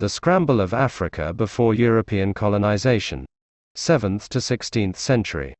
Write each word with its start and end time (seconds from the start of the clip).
The 0.00 0.08
Scramble 0.08 0.62
of 0.62 0.72
Africa 0.72 1.34
before 1.34 1.74
European 1.74 2.32
colonization. 2.32 3.26
7th 3.76 4.28
to 4.28 4.38
16th 4.38 4.96
century. 4.96 5.54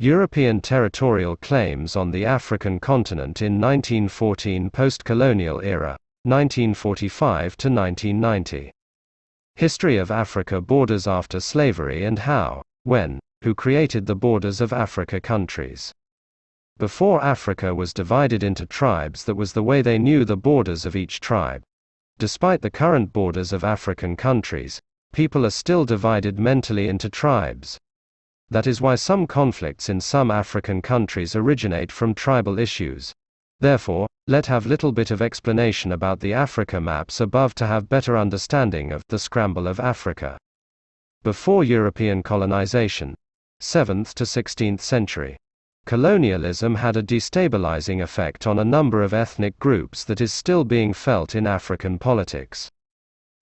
European 0.00 0.60
territorial 0.60 1.36
claims 1.36 1.94
on 1.94 2.10
the 2.10 2.24
African 2.24 2.80
continent 2.80 3.40
in 3.40 3.60
1914 3.60 4.68
post-colonial 4.68 5.60
era, 5.60 5.96
1945 6.24 7.56
to 7.58 7.70
1990. 7.70 8.72
History 9.54 9.96
of 9.96 10.10
Africa 10.10 10.60
borders 10.60 11.06
after 11.06 11.38
slavery 11.38 12.04
and 12.04 12.18
how, 12.18 12.64
when, 12.82 13.20
who 13.44 13.54
created 13.54 14.06
the 14.06 14.16
borders 14.16 14.60
of 14.60 14.72
Africa 14.72 15.20
countries. 15.20 15.92
Before 16.78 17.22
Africa 17.22 17.72
was 17.72 17.94
divided 17.94 18.42
into 18.42 18.66
tribes 18.66 19.24
that 19.24 19.36
was 19.36 19.52
the 19.52 19.62
way 19.62 19.82
they 19.82 20.00
knew 20.00 20.24
the 20.24 20.36
borders 20.36 20.84
of 20.84 20.96
each 20.96 21.20
tribe. 21.20 21.62
Despite 22.18 22.62
the 22.62 22.70
current 22.70 23.12
borders 23.12 23.52
of 23.52 23.64
African 23.64 24.16
countries, 24.16 24.80
people 25.12 25.44
are 25.44 25.50
still 25.50 25.84
divided 25.84 26.38
mentally 26.38 26.88
into 26.88 27.10
tribes. 27.10 27.78
That 28.50 28.66
is 28.66 28.80
why 28.80 28.96
some 28.96 29.26
conflicts 29.26 29.88
in 29.88 30.00
some 30.00 30.30
African 30.30 30.82
countries 30.82 31.34
originate 31.34 31.90
from 31.90 32.14
tribal 32.14 32.58
issues. 32.58 33.12
Therefore, 33.60 34.06
let 34.26 34.46
have 34.46 34.66
little 34.66 34.92
bit 34.92 35.10
of 35.10 35.20
explanation 35.22 35.92
about 35.92 36.20
the 36.20 36.32
Africa 36.32 36.80
maps 36.80 37.20
above 37.20 37.54
to 37.56 37.66
have 37.66 37.88
better 37.88 38.16
understanding 38.16 38.92
of 38.92 39.02
the 39.08 39.18
scramble 39.18 39.66
of 39.66 39.80
Africa. 39.80 40.38
Before 41.22 41.64
European 41.64 42.22
colonization, 42.22 43.14
7th 43.60 44.14
to 44.14 44.24
16th 44.24 44.80
century. 44.80 45.36
Colonialism 45.84 46.76
had 46.76 46.96
a 46.96 47.02
destabilizing 47.02 48.02
effect 48.02 48.46
on 48.46 48.58
a 48.58 48.64
number 48.64 49.02
of 49.02 49.12
ethnic 49.12 49.58
groups 49.58 50.04
that 50.04 50.20
is 50.20 50.32
still 50.32 50.64
being 50.64 50.92
felt 50.92 51.34
in 51.34 51.46
African 51.46 51.98
politics. 51.98 52.70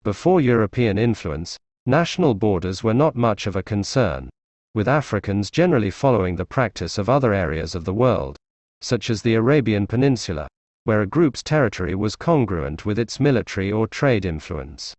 Before 0.02 0.40
European 0.40 0.98
influence, 0.98 1.58
national 1.86 2.34
borders 2.34 2.82
were 2.82 2.94
not 2.94 3.14
much 3.14 3.46
of 3.46 3.54
a 3.54 3.62
concern, 3.62 4.30
with 4.74 4.88
Africans 4.88 5.50
generally 5.50 5.90
following 5.90 6.36
the 6.36 6.46
practice 6.46 6.98
of 6.98 7.08
other 7.08 7.34
areas 7.34 7.74
of 7.74 7.84
the 7.84 7.94
world, 7.94 8.36
such 8.80 9.10
as 9.10 9.22
the 9.22 9.34
Arabian 9.34 9.86
Peninsula, 9.86 10.48
where 10.84 11.02
a 11.02 11.06
group's 11.06 11.42
territory 11.42 11.94
was 11.94 12.16
congruent 12.16 12.84
with 12.84 12.98
its 12.98 13.20
military 13.20 13.70
or 13.70 13.86
trade 13.86 14.24
influence. 14.24 14.94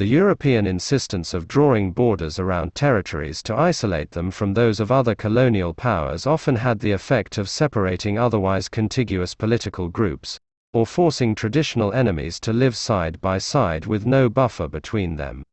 The 0.00 0.06
European 0.06 0.66
insistence 0.66 1.34
of 1.34 1.46
drawing 1.46 1.92
borders 1.92 2.38
around 2.38 2.74
territories 2.74 3.42
to 3.42 3.54
isolate 3.54 4.12
them 4.12 4.30
from 4.30 4.54
those 4.54 4.80
of 4.80 4.90
other 4.90 5.14
colonial 5.14 5.74
powers 5.74 6.26
often 6.26 6.56
had 6.56 6.80
the 6.80 6.92
effect 6.92 7.36
of 7.36 7.50
separating 7.50 8.18
otherwise 8.18 8.70
contiguous 8.70 9.34
political 9.34 9.88
groups, 9.90 10.40
or 10.72 10.86
forcing 10.86 11.34
traditional 11.34 11.92
enemies 11.92 12.40
to 12.40 12.54
live 12.54 12.76
side 12.76 13.20
by 13.20 13.36
side 13.36 13.84
with 13.84 14.06
no 14.06 14.30
buffer 14.30 14.68
between 14.68 15.16
them. 15.16 15.44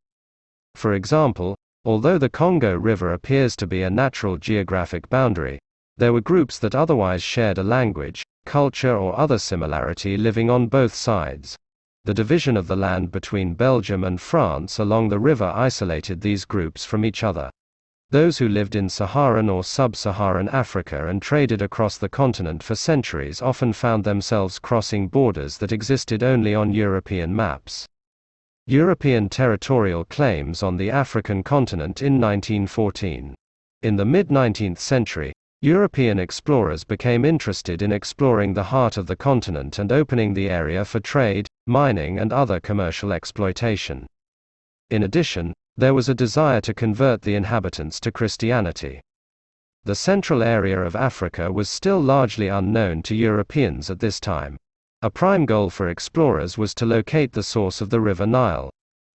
For 0.75 0.93
example, 0.93 1.57
although 1.83 2.17
the 2.17 2.29
Congo 2.29 2.77
River 2.77 3.11
appears 3.11 3.53
to 3.57 3.67
be 3.67 3.81
a 3.81 3.89
natural 3.89 4.37
geographic 4.37 5.09
boundary, 5.09 5.59
there 5.97 6.13
were 6.13 6.21
groups 6.21 6.57
that 6.59 6.73
otherwise 6.73 7.21
shared 7.21 7.57
a 7.57 7.63
language, 7.63 8.23
culture, 8.45 8.95
or 8.95 9.19
other 9.19 9.39
similarity 9.39 10.15
living 10.15 10.49
on 10.49 10.67
both 10.67 10.95
sides. 10.95 11.57
The 12.07 12.13
division 12.13 12.55
of 12.55 12.67
the 12.67 12.77
land 12.77 13.11
between 13.11 13.53
Belgium 13.53 14.05
and 14.05 14.21
France 14.21 14.79
along 14.79 15.09
the 15.09 15.19
river 15.19 15.51
isolated 15.53 16.21
these 16.21 16.45
groups 16.45 16.85
from 16.85 17.03
each 17.03 17.21
other. 17.21 17.49
Those 18.11 18.37
who 18.37 18.47
lived 18.47 18.77
in 18.77 18.87
Saharan 18.87 19.49
or 19.49 19.61
sub-Saharan 19.61 20.47
Africa 20.47 21.09
and 21.09 21.21
traded 21.21 21.61
across 21.61 21.97
the 21.97 22.07
continent 22.07 22.63
for 22.63 22.75
centuries 22.75 23.41
often 23.41 23.73
found 23.73 24.05
themselves 24.05 24.57
crossing 24.57 25.09
borders 25.09 25.57
that 25.57 25.73
existed 25.73 26.23
only 26.23 26.55
on 26.55 26.71
European 26.71 27.35
maps. 27.35 27.85
European 28.67 29.27
territorial 29.27 30.05
claims 30.05 30.63
on 30.63 30.77
the 30.77 30.89
African 30.89 31.43
continent 31.43 32.01
in 32.01 32.21
1914. 32.21 33.35
In 33.81 33.95
the 33.97 34.05
mid-19th 34.05 34.79
century, 34.79 35.33
European 35.61 36.19
explorers 36.19 36.83
became 36.83 37.25
interested 37.25 37.81
in 37.81 37.91
exploring 37.91 38.53
the 38.53 38.65
heart 38.65 38.95
of 38.95 39.07
the 39.07 39.15
continent 39.15 39.79
and 39.79 39.91
opening 39.91 40.35
the 40.35 40.47
area 40.47 40.85
for 40.85 40.99
trade, 40.99 41.47
mining 41.65 42.19
and 42.19 42.31
other 42.31 42.59
commercial 42.59 43.11
exploitation. 43.11 44.05
In 44.91 45.01
addition, 45.01 45.55
there 45.75 45.95
was 45.95 46.09
a 46.09 46.13
desire 46.13 46.61
to 46.61 46.75
convert 46.75 47.23
the 47.23 47.33
inhabitants 47.33 47.99
to 48.01 48.11
Christianity. 48.11 49.01
The 49.83 49.95
central 49.95 50.43
area 50.43 50.79
of 50.79 50.95
Africa 50.95 51.51
was 51.51 51.69
still 51.69 51.99
largely 51.99 52.49
unknown 52.49 53.01
to 53.03 53.15
Europeans 53.15 53.89
at 53.89 53.99
this 53.99 54.19
time. 54.19 54.57
A 55.01 55.09
prime 55.09 55.47
goal 55.47 55.71
for 55.71 55.89
explorers 55.89 56.59
was 56.59 56.75
to 56.75 56.85
locate 56.85 57.31
the 57.31 57.41
source 57.41 57.81
of 57.81 57.89
the 57.89 57.99
River 57.99 58.27
Nile. 58.27 58.69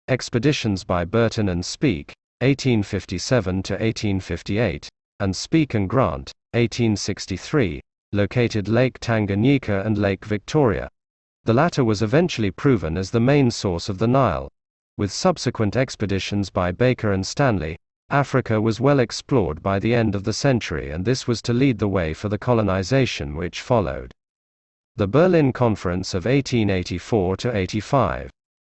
Expeditions 0.08 0.82
by 0.82 1.04
Burton 1.04 1.48
and 1.48 1.64
Speke, 1.64 2.12
1857 2.40 3.62
to 3.62 3.74
1858, 3.74 4.88
and 5.22 5.36
Speke 5.36 5.74
and 5.74 5.88
Grant, 5.88 6.32
1863, 6.50 7.80
located 8.10 8.66
Lake 8.66 8.98
Tanganyika 8.98 9.86
and 9.86 9.96
Lake 9.96 10.24
Victoria. 10.24 10.88
The 11.44 11.54
latter 11.54 11.84
was 11.84 12.02
eventually 12.02 12.50
proven 12.50 12.96
as 12.98 13.12
the 13.12 13.20
main 13.20 13.52
source 13.52 13.88
of 13.88 13.98
the 13.98 14.08
Nile. 14.08 14.48
With 14.96 15.12
subsequent 15.12 15.76
expeditions 15.76 16.50
by 16.50 16.72
Baker 16.72 17.12
and 17.12 17.24
Stanley, 17.24 17.78
Africa 18.10 18.60
was 18.60 18.80
well 18.80 18.98
explored 18.98 19.62
by 19.62 19.78
the 19.78 19.94
end 19.94 20.16
of 20.16 20.24
the 20.24 20.32
century 20.32 20.90
and 20.90 21.04
this 21.04 21.28
was 21.28 21.40
to 21.42 21.52
lead 21.52 21.78
the 21.78 21.86
way 21.86 22.12
for 22.12 22.28
the 22.28 22.36
colonization 22.36 23.36
which 23.36 23.60
followed. 23.60 24.10
The 24.96 25.06
Berlin 25.06 25.52
Conference 25.52 26.14
of 26.14 26.24
1884 26.24 27.36
85 27.44 28.30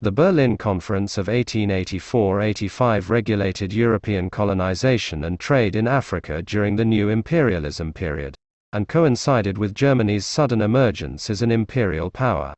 the 0.04 0.12
Berlin 0.12 0.58
Conference 0.58 1.18
of 1.18 1.28
1884–85 1.28 3.08
regulated 3.08 3.72
European 3.72 4.30
colonization 4.30 5.24
and 5.24 5.40
trade 5.40 5.78
in 5.78 5.88
Africa 5.88 6.42
during 6.42 6.76
the 6.76 6.84
new 6.84 7.08
imperialism 7.08 7.94
period, 7.94 8.36
and 8.74 8.90
coincided 8.90 9.58
with 9.58 9.74
Germany's 9.74 10.26
sudden 10.26 10.62
emergence 10.62 11.30
as 11.30 11.42
an 11.42 11.52
imperial 11.52 12.12
power. 12.12 12.54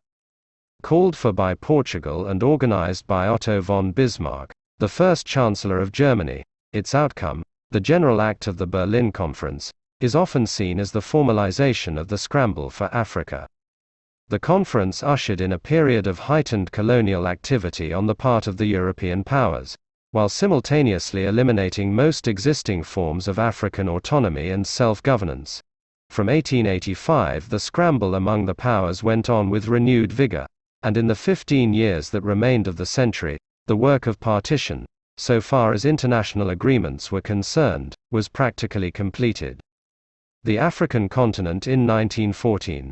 Called 0.82 1.16
for 1.16 1.32
by 1.32 1.54
Portugal 1.54 2.26
and 2.26 2.42
organized 2.42 3.06
by 3.06 3.28
Otto 3.28 3.62
von 3.62 3.92
Bismarck, 3.92 4.52
the 4.80 4.88
first 4.88 5.28
Chancellor 5.28 5.78
of 5.78 5.92
Germany, 5.92 6.44
its 6.74 6.96
outcome, 6.96 7.44
the 7.70 7.80
General 7.80 8.22
Act 8.22 8.48
of 8.48 8.58
the 8.58 8.66
Berlin 8.66 9.12
Conference, 9.12 9.72
is 10.02 10.16
often 10.16 10.48
seen 10.48 10.80
as 10.80 10.92
the 10.92 11.00
formalization 11.00 12.00
of 12.00 12.08
the 12.08 12.18
scramble 12.18 12.72
for 12.72 12.90
Africa. 12.92 13.48
The 14.28 14.40
conference 14.40 15.04
ushered 15.04 15.40
in 15.40 15.52
a 15.52 15.60
period 15.60 16.08
of 16.08 16.18
heightened 16.18 16.72
colonial 16.72 17.28
activity 17.28 17.94
on 17.94 18.08
the 18.08 18.16
part 18.16 18.48
of 18.48 18.58
the 18.58 18.66
European 18.66 19.24
powers, 19.24 19.76
while 20.14 20.30
simultaneously 20.30 21.26
eliminating 21.26 21.94
most 21.94 22.28
existing 22.28 22.82
forms 22.82 23.28
of 23.28 23.38
African 23.38 23.88
autonomy 23.88 24.50
and 24.50 24.66
self 24.66 25.04
governance. 25.04 25.62
From 26.10 26.26
1885, 26.26 27.50
the 27.50 27.60
scramble 27.60 28.16
among 28.16 28.48
the 28.48 28.56
powers 28.56 29.04
went 29.04 29.30
on 29.30 29.52
with 29.52 29.68
renewed 29.68 30.12
vigor, 30.12 30.48
and 30.82 30.98
in 30.98 31.06
the 31.06 31.14
15 31.14 31.76
years 31.76 32.10
that 32.10 32.24
remained 32.24 32.68
of 32.68 32.78
the 32.78 32.86
century, 32.88 33.38
the 33.68 33.78
work 33.78 34.08
of 34.08 34.20
partition, 34.20 34.88
so 35.18 35.40
far 35.40 35.72
as 35.72 35.86
international 35.86 36.50
agreements 36.50 37.12
were 37.12 37.22
concerned, 37.22 37.94
was 38.10 38.28
practically 38.28 38.92
completed. 38.92 39.62
The 40.44 40.58
African 40.58 41.10
continent 41.10 41.68
in 41.68 41.86
1914 41.86 42.92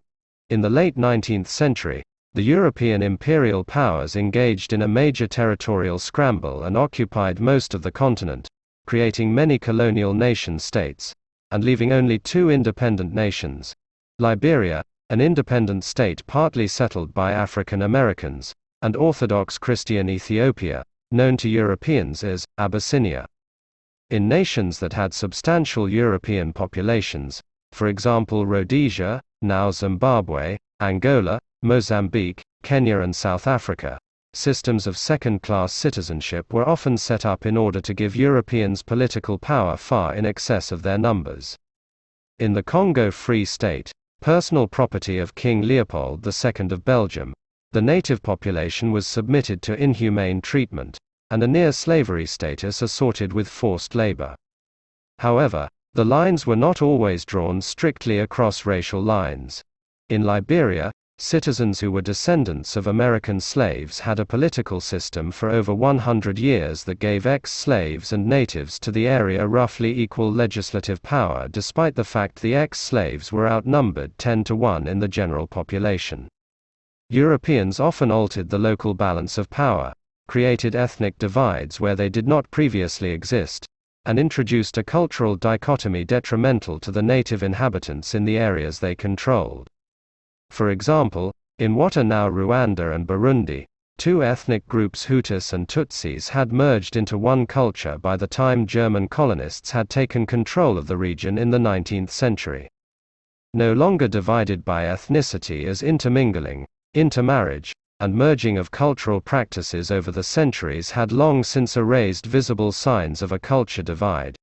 in 0.53 0.62
the 0.62 0.69
late 0.69 0.96
19th 0.96 1.47
century, 1.47 2.03
the 2.36 2.44
European 2.44 3.02
imperial 3.02 3.64
powers 3.64 4.16
engaged 4.16 4.72
in 4.72 4.84
a 4.84 4.88
major 4.88 5.25
territorial 5.25 5.97
scramble 5.97 6.66
and 6.66 6.78
occupied 6.78 7.40
most 7.40 7.74
of 7.74 7.81
the 7.81 7.91
continent, 7.91 8.47
creating 8.86 9.34
many 9.34 9.58
colonial 9.58 10.14
nation 10.14 10.59
states, 10.59 11.12
and 11.50 11.64
leaving 11.64 11.91
only 11.91 12.19
two 12.19 12.52
independent 12.52 13.16
nations 13.16 13.74
Liberia, 14.19 14.84
an 15.09 15.19
independent 15.19 15.84
state 15.84 16.24
partly 16.28 16.68
settled 16.68 17.16
by 17.16 17.31
African 17.31 17.81
Americans, 17.81 18.53
and 18.84 18.96
Orthodox 18.96 19.58
Christian 19.58 20.08
Ethiopia, 20.08 20.85
known 21.09 21.35
to 21.38 21.49
Europeans 21.49 22.23
as 22.23 22.46
Abyssinia. 22.59 23.26
In 24.11 24.29
nations 24.29 24.78
that 24.78 24.94
had 24.94 25.16
substantial 25.16 25.90
European 25.90 26.53
populations, 26.53 27.41
for 27.72 27.88
example 27.88 28.46
Rhodesia, 28.46 29.20
now 29.43 29.69
Zimbabwe, 29.69 30.57
Angola, 30.79 31.40
Mozambique, 31.61 32.41
Kenya, 32.63 32.99
and 32.99 33.16
South 33.16 33.45
Africa. 33.45 33.99
Systems 34.34 34.87
of 34.87 34.97
second 34.97 35.43
class 35.43 35.72
citizenship 35.72 36.51
were 36.51 36.67
often 36.67 36.97
set 36.97 37.25
up 37.25 37.45
in 37.45 37.55
order 37.55 37.79
to 37.81 37.93
give 37.93 38.16
Europeans 38.16 38.81
political 38.81 39.37
power 39.37 39.78
far 39.78 40.16
in 40.16 40.25
excess 40.25 40.72
of 40.72 40.81
their 40.81 40.97
numbers. 40.97 41.55
In 42.40 42.53
the 42.53 42.63
Congo 42.63 43.11
Free 43.11 43.45
State, 43.45 43.91
personal 44.22 44.67
property 44.67 45.19
of 45.19 45.35
King 45.35 45.61
Leopold 45.61 46.25
II 46.25 46.67
of 46.72 46.84
Belgium, 46.84 47.34
the 47.73 47.81
native 47.81 48.23
population 48.23 48.91
was 48.91 49.05
submitted 49.05 49.61
to 49.61 49.75
inhumane 49.75 50.41
treatment, 50.41 50.97
and 51.29 51.43
a 51.43 51.47
near 51.47 51.72
slavery 51.72 52.25
status 52.25 52.81
assorted 52.81 53.34
with 53.34 53.47
forced 53.47 53.96
labor. 53.96 54.35
However, 55.19 55.69
the 55.95 56.03
lines 56.03 56.47
were 56.47 56.55
not 56.55 56.81
always 56.81 57.23
drawn 57.23 57.61
strictly 57.61 58.17
across 58.17 58.66
racial 58.66 59.01
lines. 59.01 59.63
In 60.09 60.23
Liberia, 60.23 60.91
citizens 61.19 61.79
who 61.79 61.91
were 61.91 62.01
descendants 62.01 62.75
of 62.75 62.87
American 62.87 63.40
slaves 63.40 63.99
had 63.99 64.19
a 64.19 64.25
political 64.25 64.81
system 64.81 65.29
for 65.29 65.51
over 65.51 65.72
100 65.72 66.40
years 66.40 66.84
that 66.85 66.97
gave 66.97 67.28
ex-slaves 67.28 68.11
and 68.11 68.25
natives 68.25 68.79
to 68.79 68.91
the 68.91 69.07
area 69.07 69.45
roughly 69.45 69.99
equal 69.99 70.31
legislative 70.31 70.99
power 71.03 71.47
despite 71.47 71.93
the 71.93 72.03
fact 72.03 72.41
the 72.41 72.55
ex-slaves 72.55 73.31
were 73.31 73.47
outnumbered 73.47 74.17
10 74.17 74.43
to 74.46 74.55
1 74.55 74.87
in 74.87 74.97
the 74.97 75.07
general 75.07 75.46
population. 75.46 76.28
Europeans 77.09 77.79
often 77.79 78.09
altered 78.09 78.49
the 78.49 78.57
local 78.57 78.96
balance 78.96 79.37
of 79.37 79.47
power, 79.51 79.93
created 80.28 80.75
ethnic 80.75 81.16
divides 81.19 81.79
where 81.79 81.96
they 81.96 82.09
did 82.09 82.28
not 82.28 82.49
previously 82.49 83.11
exist, 83.11 83.67
and 84.05 84.20
introduced 84.20 84.78
a 84.78 84.84
cultural 84.84 85.35
dichotomy 85.35 86.03
detrimental 86.03 86.79
to 86.79 86.91
the 86.91 87.02
native 87.02 87.44
inhabitants 87.44 88.14
in 88.14 88.26
the 88.26 88.38
areas 88.38 88.79
they 88.79 88.96
controlled. 88.96 89.70
For 90.50 90.70
example, 90.70 91.34
in 91.59 91.76
what 91.76 91.97
are 91.97 92.03
now 92.03 92.29
Rwanda 92.29 92.94
and 92.94 93.08
Burundi, 93.08 93.66
two 93.97 94.23
ethnic 94.23 94.67
groups 94.67 95.05
Hutus 95.05 95.53
and 95.53 95.67
Tutsis 95.67 96.29
had 96.29 96.52
merged 96.52 96.96
into 96.96 97.17
one 97.17 97.46
culture 97.46 97.97
by 97.97 98.17
the 98.17 98.28
time 98.28 98.66
German 98.66 99.08
colonists 99.08 99.72
had 99.72 99.90
taken 99.90 100.26
control 100.26 100.78
of 100.78 100.88
the 100.88 100.97
region 100.97 101.38
in 101.38 101.52
the 101.52 101.58
19th 101.58 102.09
century. 102.09 102.70
No 103.53 103.72
longer 103.72 104.08
divided 104.08 104.66
by 104.66 104.85
ethnicity 104.85 105.66
as 105.66 105.84
intermingling, 105.84 106.66
intermarriage, 106.94 107.73
and 108.03 108.14
merging 108.14 108.58
of 108.58 108.70
cultural 108.70 109.22
practices 109.22 109.90
over 109.90 110.11
the 110.11 110.22
centuries 110.22 110.91
had 110.91 111.14
long 111.14 111.41
since 111.41 111.78
erased 111.78 112.26
visible 112.26 112.70
signs 112.70 113.22
of 113.22 113.32
a 113.32 113.40
culture 113.40 113.82
divide. 113.82 114.35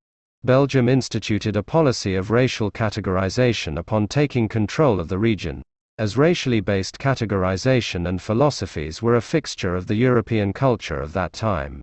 Belgium 0.43 0.89
instituted 0.89 1.55
a 1.57 1.63
policy 1.63 2.15
of 2.15 2.31
racial 2.31 2.71
categorization 2.71 3.79
upon 3.79 4.09
taking 4.09 4.49
control 4.49 4.99
of 4.99 5.09
the 5.09 5.19
region, 5.19 5.63
as 5.99 6.17
racially 6.17 6.61
based 6.61 6.99
categorization 6.99 8.09
and 8.09 8.23
philosophies 8.23 9.03
were 9.03 9.17
a 9.17 9.21
fixture 9.21 9.77
of 9.77 9.87
the 9.87 9.95
European 9.95 10.55
culture 10.55 10.99
of 10.99 11.13
that 11.13 11.35
time. 11.35 11.83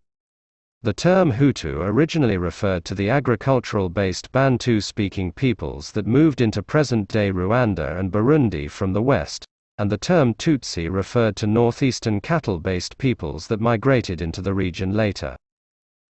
The 0.82 0.94
term 0.94 1.32
Hutu 1.32 1.82
originally 1.82 2.38
referred 2.38 2.86
to 2.86 2.96
the 2.96 3.12
agricultural 3.12 3.90
based 3.90 4.32
Bantu 4.32 4.82
speaking 4.82 5.32
peoples 5.32 5.92
that 5.92 6.08
moved 6.08 6.42
into 6.42 6.64
present 6.64 7.08
day 7.08 7.32
Rwanda 7.32 8.00
and 8.00 8.12
Burundi 8.12 8.68
from 8.68 8.94
the 8.94 9.04
west, 9.04 9.46
and 9.78 9.92
the 9.92 9.98
term 9.98 10.34
Tutsi 10.34 10.90
referred 10.90 11.36
to 11.36 11.48
northeastern 11.48 12.20
cattle-based 12.20 12.98
peoples 12.98 13.48
that 13.48 13.62
migrated 13.62 14.22
into 14.22 14.42
the 14.42 14.54
region 14.54 14.94
later. 14.94 15.36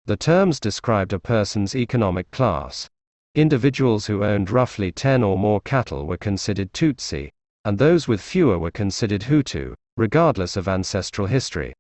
The 0.07 0.17
terms 0.17 0.59
described 0.59 1.13
a 1.13 1.21
person's 1.21 1.77
economic 1.77 2.31
class. 2.33 2.89
Individuals 3.35 4.07
who 4.07 4.25
owned 4.25 4.51
roughly 4.51 4.91
10 4.91 5.23
or 5.23 5.39
more 5.39 5.61
cattle 5.61 6.07
were 6.07 6.17
considered 6.17 6.73
Tutsi, 6.73 7.31
and 7.65 7.79
those 7.79 8.09
with 8.09 8.21
fewer 8.21 8.59
were 8.59 8.73
considered 8.73 9.23
Hutu, 9.23 9.75
regardless 9.97 10.57
of 10.57 10.67
ancestral 10.67 11.29
history. 11.29 11.73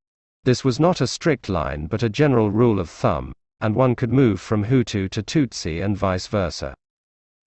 This 0.44 0.64
was 0.64 0.78
not 0.78 1.00
a 1.00 1.06
strict 1.06 1.48
line 1.48 1.86
but 1.86 2.02
a 2.02 2.08
general 2.08 2.50
rule 2.50 2.78
of 2.78 2.88
thumb, 2.88 3.32
and 3.60 3.74
one 3.74 3.94
could 3.94 4.12
move 4.12 4.40
from 4.40 4.64
Hutu 4.64 5.08
to 5.10 5.22
Tutsi 5.22 5.84
and 5.84 5.96
vice 5.96 6.26
versa. 6.28 6.74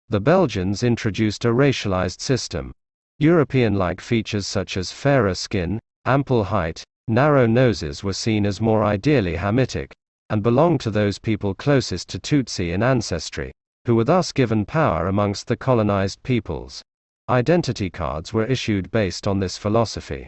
The 0.09 0.21
Belgians 0.21 0.83
introduced 0.83 1.45
a 1.45 1.49
racialized 1.49 2.21
system, 2.21 2.73
European-like 3.23 4.01
features 4.01 4.49
such 4.49 4.77
as 4.77 4.91
fairer 4.91 5.35
skin, 5.35 5.79
ample 6.05 6.43
height, 6.43 6.83
narrow 7.07 7.47
noses 7.47 8.03
were 8.03 8.13
seen 8.13 8.45
as 8.45 8.61
more 8.61 8.83
ideally 8.83 9.37
Hamitic, 9.37 9.93
and 10.29 10.43
belonged 10.43 10.81
to 10.81 10.91
those 10.91 11.21
people 11.21 11.55
closest 11.55 12.09
to 12.09 12.19
Tutsi 12.19 12.73
in 12.73 12.83
ancestry, 12.83 13.53
who 13.85 13.95
were 13.95 14.03
thus 14.03 14.33
given 14.33 14.65
power 14.67 15.07
amongst 15.07 15.47
the 15.47 15.57
colonized 15.57 16.21
peoples. 16.25 16.83
Identity 17.29 17.91
cards 17.91 18.33
were 18.33 18.47
issued 18.47 18.91
based 18.91 19.29
on 19.29 19.39
this 19.39 19.57
philosophy. 19.57 20.27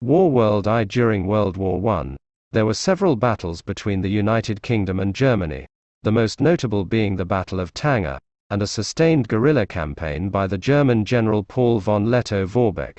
War 0.00 0.32
World 0.32 0.66
I 0.66 0.82
During 0.82 1.28
World 1.28 1.56
War 1.56 1.86
I, 1.94 2.16
there 2.50 2.66
were 2.66 2.74
several 2.74 3.14
battles 3.14 3.62
between 3.62 4.00
the 4.00 4.10
United 4.10 4.62
Kingdom 4.62 4.98
and 4.98 5.14
Germany, 5.14 5.66
the 6.02 6.10
most 6.10 6.40
notable 6.40 6.84
being 6.84 7.14
the 7.14 7.24
Battle 7.24 7.60
of 7.60 7.72
Tanga, 7.72 8.18
and 8.50 8.62
a 8.62 8.66
sustained 8.66 9.28
guerrilla 9.28 9.64
campaign 9.64 10.28
by 10.28 10.46
the 10.46 10.58
German 10.58 11.04
General 11.04 11.44
Paul 11.44 11.80
von 11.80 12.06
Lettow-Vorbeck. 12.06 12.98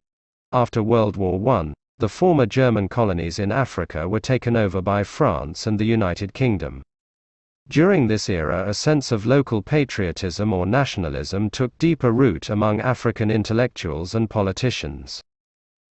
After 0.52 0.82
World 0.82 1.18
War 1.18 1.40
I, 1.58 1.74
the 2.00 2.10
former 2.10 2.46
German 2.46 2.88
colonies 2.88 3.38
in 3.38 3.52
Africa 3.52 4.10
were 4.10 4.20
taken 4.20 4.56
over 4.56 4.82
by 4.82 5.04
France 5.04 5.68
and 5.68 5.78
the 5.78 5.86
United 5.86 6.34
Kingdom. 6.34 6.82
During 7.68 8.08
this 8.08 8.28
era 8.28 8.68
a 8.68 8.74
sense 8.74 9.12
of 9.12 9.26
local 9.26 9.62
patriotism 9.62 10.52
or 10.52 10.66
nationalism 10.66 11.50
took 11.50 11.78
deeper 11.78 12.12
root 12.12 12.50
among 12.50 12.82
African 12.82 13.30
intellectuals 13.30 14.16
and 14.16 14.30
politicians. 14.30 15.22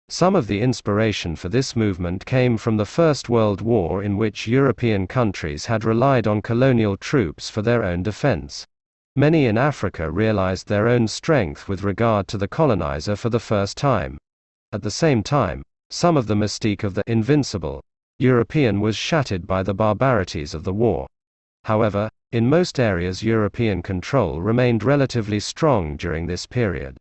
Some 0.09 0.35
of 0.35 0.45
the 0.45 0.61
inspiration 0.61 1.35
for 1.35 1.49
this 1.49 1.75
movement 1.75 2.25
came 2.25 2.57
from 2.57 2.77
the 2.77 2.85
First 2.85 3.27
World 3.27 3.61
War 3.61 4.03
in 4.03 4.17
which 4.17 4.47
European 4.47 5.07
countries 5.07 5.65
had 5.65 5.83
relied 5.83 6.27
on 6.27 6.43
colonial 6.43 6.95
troops 6.95 7.49
for 7.49 7.63
their 7.63 7.83
own 7.83 8.03
defense. 8.03 8.67
Many 9.17 9.45
in 9.45 9.57
Africa 9.57 10.11
realized 10.11 10.67
their 10.67 10.89
own 10.89 11.07
strength 11.07 11.69
with 11.69 11.83
regard 11.83 12.27
to 12.27 12.37
the 12.37 12.49
colonizer 12.49 13.15
for 13.15 13.29
the 13.29 13.39
first 13.39 13.77
time. 13.77 14.17
At 14.73 14.81
the 14.81 14.91
same 14.91 15.23
time, 15.23 15.63
some 15.89 16.17
of 16.17 16.27
the 16.27 16.35
mystique 16.35 16.83
of 16.83 16.95
the 16.95 17.03
invincible 17.07 17.81
European 18.19 18.81
was 18.81 18.97
shattered 18.97 19.47
by 19.47 19.63
the 19.63 19.73
barbarities 19.73 20.53
of 20.53 20.65
the 20.65 20.73
war. 20.73 21.07
However, 21.63 22.09
in 22.33 22.49
most 22.49 22.77
areas 22.77 23.23
European 23.23 23.81
control 23.81 24.41
remained 24.41 24.83
relatively 24.83 25.39
strong 25.39 25.95
during 25.95 26.27
this 26.27 26.45
period. 26.45 26.97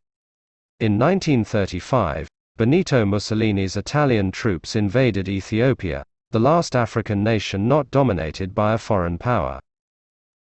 In 0.79 0.97
1935, 0.97 2.29
Benito 2.57 3.05
Mussolini's 3.05 3.77
Italian 3.77 4.31
troops 4.31 4.77
invaded 4.77 5.29
Ethiopia, 5.29 6.05
the 6.31 6.39
last 6.39 6.77
African 6.77 7.25
nation 7.25 7.67
not 7.67 7.91
dominated 7.91 8.55
by 8.55 8.75
a 8.75 8.79
foreign 8.79 9.19
power. 9.19 9.59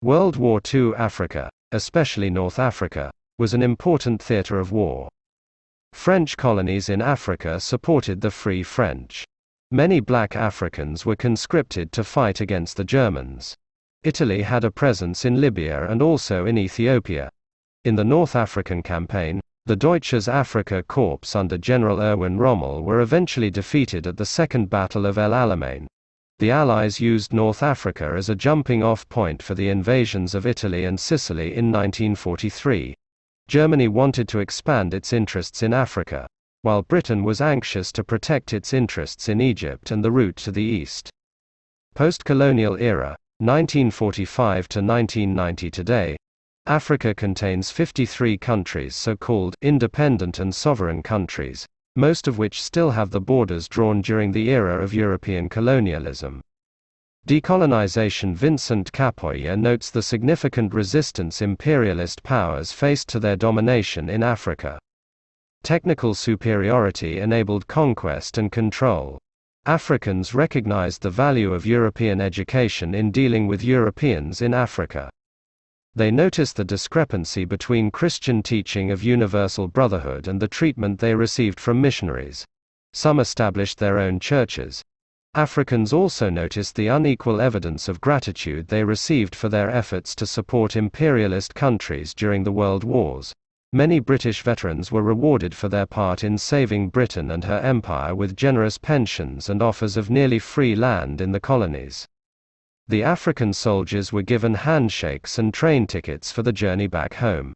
World 0.04 0.36
War 0.36 0.62
II 0.72 0.94
Africa 0.94 1.50
especially 1.74 2.30
North 2.30 2.60
Africa, 2.60 3.12
was 3.38 3.54
an 3.54 3.62
important 3.62 4.22
theater 4.22 4.60
of 4.60 4.72
war. 4.72 5.10
French 5.92 6.38
colonies 6.38 6.88
in 6.88 7.02
Africa 7.02 7.60
supported 7.60 8.22
the 8.22 8.32
Free 8.32 8.64
French. 8.64 9.26
Many 9.72 10.00
black 10.00 10.36
Africans 10.36 11.06
were 11.06 11.16
conscripted 11.16 11.92
to 11.92 12.04
fight 12.04 12.40
against 12.40 12.78
the 12.78 12.84
Germans. 12.84 13.56
Italy 14.04 14.44
had 14.44 14.64
a 14.64 14.72
presence 14.72 15.26
in 15.26 15.42
Libya 15.42 15.90
and 15.90 16.02
also 16.02 16.46
in 16.46 16.58
Ethiopia. 16.58 17.30
In 17.86 17.96
the 17.96 18.04
North 18.04 18.36
African 18.36 18.84
campaign, 18.84 19.42
the 19.66 19.76
Deutsches 19.76 20.28
Afrika 20.28 20.84
Korps 20.84 21.36
under 21.36 21.58
General 21.58 22.02
Erwin 22.02 22.38
Rommel 22.38 22.84
were 22.84 23.02
eventually 23.02 23.50
defeated 23.50 24.06
at 24.06 24.18
the 24.18 24.26
Second 24.26 24.70
Battle 24.70 25.06
of 25.06 25.18
El 25.18 25.32
Alamein, 25.32 25.88
the 26.44 26.52
Allies 26.52 27.00
used 27.00 27.32
North 27.32 27.64
Africa 27.64 28.14
as 28.18 28.28
a 28.28 28.36
jumping-off 28.36 29.08
point 29.08 29.42
for 29.42 29.56
the 29.56 29.70
invasions 29.70 30.36
of 30.36 30.46
Italy 30.46 30.84
and 30.84 31.00
Sicily 31.00 31.56
in 31.56 31.72
1943. 31.72 32.94
Germany 33.48 33.88
wanted 33.88 34.28
to 34.28 34.40
expand 34.40 34.94
its 34.94 35.14
interests 35.14 35.64
in 35.64 35.74
Africa, 35.74 36.28
while 36.64 36.82
Britain 36.82 37.24
was 37.24 37.40
anxious 37.40 37.94
to 37.94 38.04
protect 38.04 38.52
its 38.52 38.74
interests 38.74 39.30
in 39.30 39.40
Egypt 39.40 39.92
and 39.92 40.04
the 40.04 40.12
route 40.12 40.36
to 40.36 40.52
the 40.52 40.62
east. 40.62 41.10
Post-colonial 41.94 42.76
era, 42.76 43.16
1945 43.40 44.68
to 44.68 44.80
1990 44.80 45.72
today, 45.72 46.18
Africa 46.66 47.14
contains 47.14 47.72
53 47.72 48.38
countries 48.38 48.96
so-called 48.96 49.56
independent 49.62 50.40
and 50.40 50.54
sovereign 50.54 51.04
countries, 51.04 51.68
most 51.96 52.28
of 52.28 52.38
which 52.38 52.62
still 52.62 52.92
have 52.92 53.12
the 53.12 53.22
borders 53.22 53.68
drawn 53.68 54.02
during 54.02 54.32
the 54.32 54.50
era 54.50 54.84
of 54.84 54.94
European 54.94 55.48
colonialism. 55.48 56.42
Decolonization 57.26 58.36
Vincent 58.36 58.92
Khapoya 58.92 59.58
notes 59.58 59.90
the 59.90 60.02
significant 60.02 60.74
resistance 60.74 61.42
imperialist 61.42 62.22
powers 62.24 62.72
faced 62.72 63.08
to 63.10 63.20
their 63.20 63.36
domination 63.36 64.10
in 64.10 64.24
Africa. 64.24 64.78
Technical 65.64 66.14
superiority 66.14 67.20
enabled 67.20 67.68
conquest 67.68 68.38
and 68.38 68.52
control. 68.52 69.18
Africans 69.66 70.34
recognized 70.34 71.02
the 71.02 71.10
value 71.10 71.54
of 71.54 71.66
European 71.66 72.20
education 72.20 72.94
in 72.94 73.12
dealing 73.12 73.48
with 73.48 73.64
Europeans 73.64 74.42
in 74.42 74.54
Africa. 74.54 75.10
They 75.96 76.10
noticed 76.10 76.56
the 76.56 76.64
discrepancy 76.64 77.46
between 77.46 77.92
Christian 77.92 78.42
teaching 78.42 78.90
of 78.90 79.04
universal 79.04 79.68
brotherhood 79.68 80.28
and 80.28 80.42
the 80.42 80.48
treatment 80.48 81.00
they 81.00 81.14
received 81.14 81.60
from 81.60 81.82
missionaries. 81.82 82.46
Some 82.94 83.20
established 83.20 83.78
their 83.78 84.00
own 84.00 84.20
churches. 84.20 84.82
Africans 85.36 85.94
also 85.94 86.32
noticed 86.32 86.76
the 86.76 86.88
unequal 86.88 87.40
evidence 87.40 87.88
of 87.88 88.02
gratitude 88.02 88.70
they 88.70 88.84
received 88.84 89.36
for 89.36 89.50
their 89.50 89.70
efforts 89.70 90.16
to 90.16 90.26
support 90.26 90.76
imperialist 90.76 91.54
countries 91.54 92.16
during 92.16 92.44
the 92.44 92.52
World 92.52 92.84
Wars. 92.84 93.32
Many 93.72 94.00
British 94.00 94.42
veterans 94.42 94.92
were 94.92 95.04
rewarded 95.04 95.54
for 95.54 95.70
their 95.70 95.86
part 95.86 96.24
in 96.24 96.40
saving 96.40 96.90
Britain 96.90 97.30
and 97.30 97.44
her 97.44 97.60
empire 97.60 98.16
with 98.16 98.36
generous 98.36 98.80
pensions 98.80 99.48
and 99.48 99.62
offers 99.62 99.96
of 99.96 100.10
nearly 100.10 100.40
free 100.40 100.76
land 100.76 101.22
in 101.22 101.32
the 101.32 101.40
colonies. 101.40 102.08
The 102.94 103.02
African 103.02 103.54
soldiers 103.54 104.14
were 104.14 104.22
given 104.22 104.54
handshakes 104.54 105.40
and 105.40 105.52
train 105.52 105.88
tickets 105.88 106.32
for 106.32 106.44
the 106.44 106.54
journey 106.54 106.86
back 106.86 107.16
home. 107.16 107.52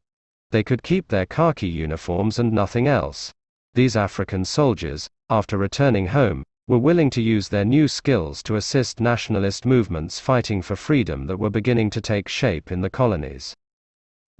They 0.50 0.64
could 0.64 0.82
keep 0.82 1.06
their 1.06 1.26
khaki 1.26 1.68
uniforms 1.68 2.40
and 2.40 2.50
nothing 2.52 2.88
else. 2.88 3.32
these 3.72 3.94
African 3.94 4.44
soldiers, 4.44 5.08
after 5.30 5.56
returning 5.56 6.08
home, 6.08 6.42
were 6.66 6.80
willing 6.80 7.08
to 7.10 7.22
use 7.22 7.48
their 7.48 7.64
new 7.64 7.86
skills 7.86 8.42
to 8.42 8.56
assist 8.56 8.98
nationalist 8.98 9.64
movements 9.64 10.18
fighting 10.18 10.60
for 10.60 10.74
freedom 10.74 11.28
that 11.28 11.38
were 11.38 11.50
beginning 11.50 11.90
to 11.90 12.00
take 12.00 12.26
shape 12.26 12.72
in 12.72 12.80
the 12.80 12.90
colonies. 12.90 13.54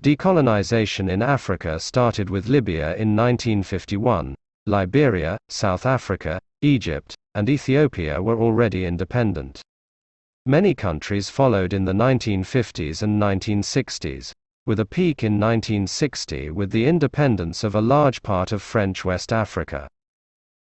Decolonization 0.03 1.09
in 1.09 1.23
Africa 1.23 1.79
started 1.79 2.29
with 2.29 2.49
Libya 2.49 2.97
in 2.97 3.15
1951. 3.15 4.35
Liberia, 4.67 5.39
South 5.49 5.87
Africa, 5.87 6.41
Egypt, 6.61 7.15
and 7.37 7.49
Ethiopia 7.49 8.21
were 8.21 8.41
already 8.41 8.85
independent. 8.85 9.63
Many 10.51 10.75
countries 10.75 11.29
followed 11.29 11.75
in 11.75 11.85
the 11.85 11.93
1950s 11.93 13.03
and 13.03 13.21
1960s, 13.21 14.33
with 14.65 14.81
a 14.81 14.87
peak 14.87 15.23
in 15.23 15.35
1960 15.39 16.53
with 16.53 16.71
the 16.71 16.87
independence 16.87 17.65
of 17.65 17.75
a 17.75 17.83
large 17.83 18.23
part 18.23 18.51
of 18.51 18.63
French 18.63 19.05
West 19.05 19.31
Africa. 19.31 19.87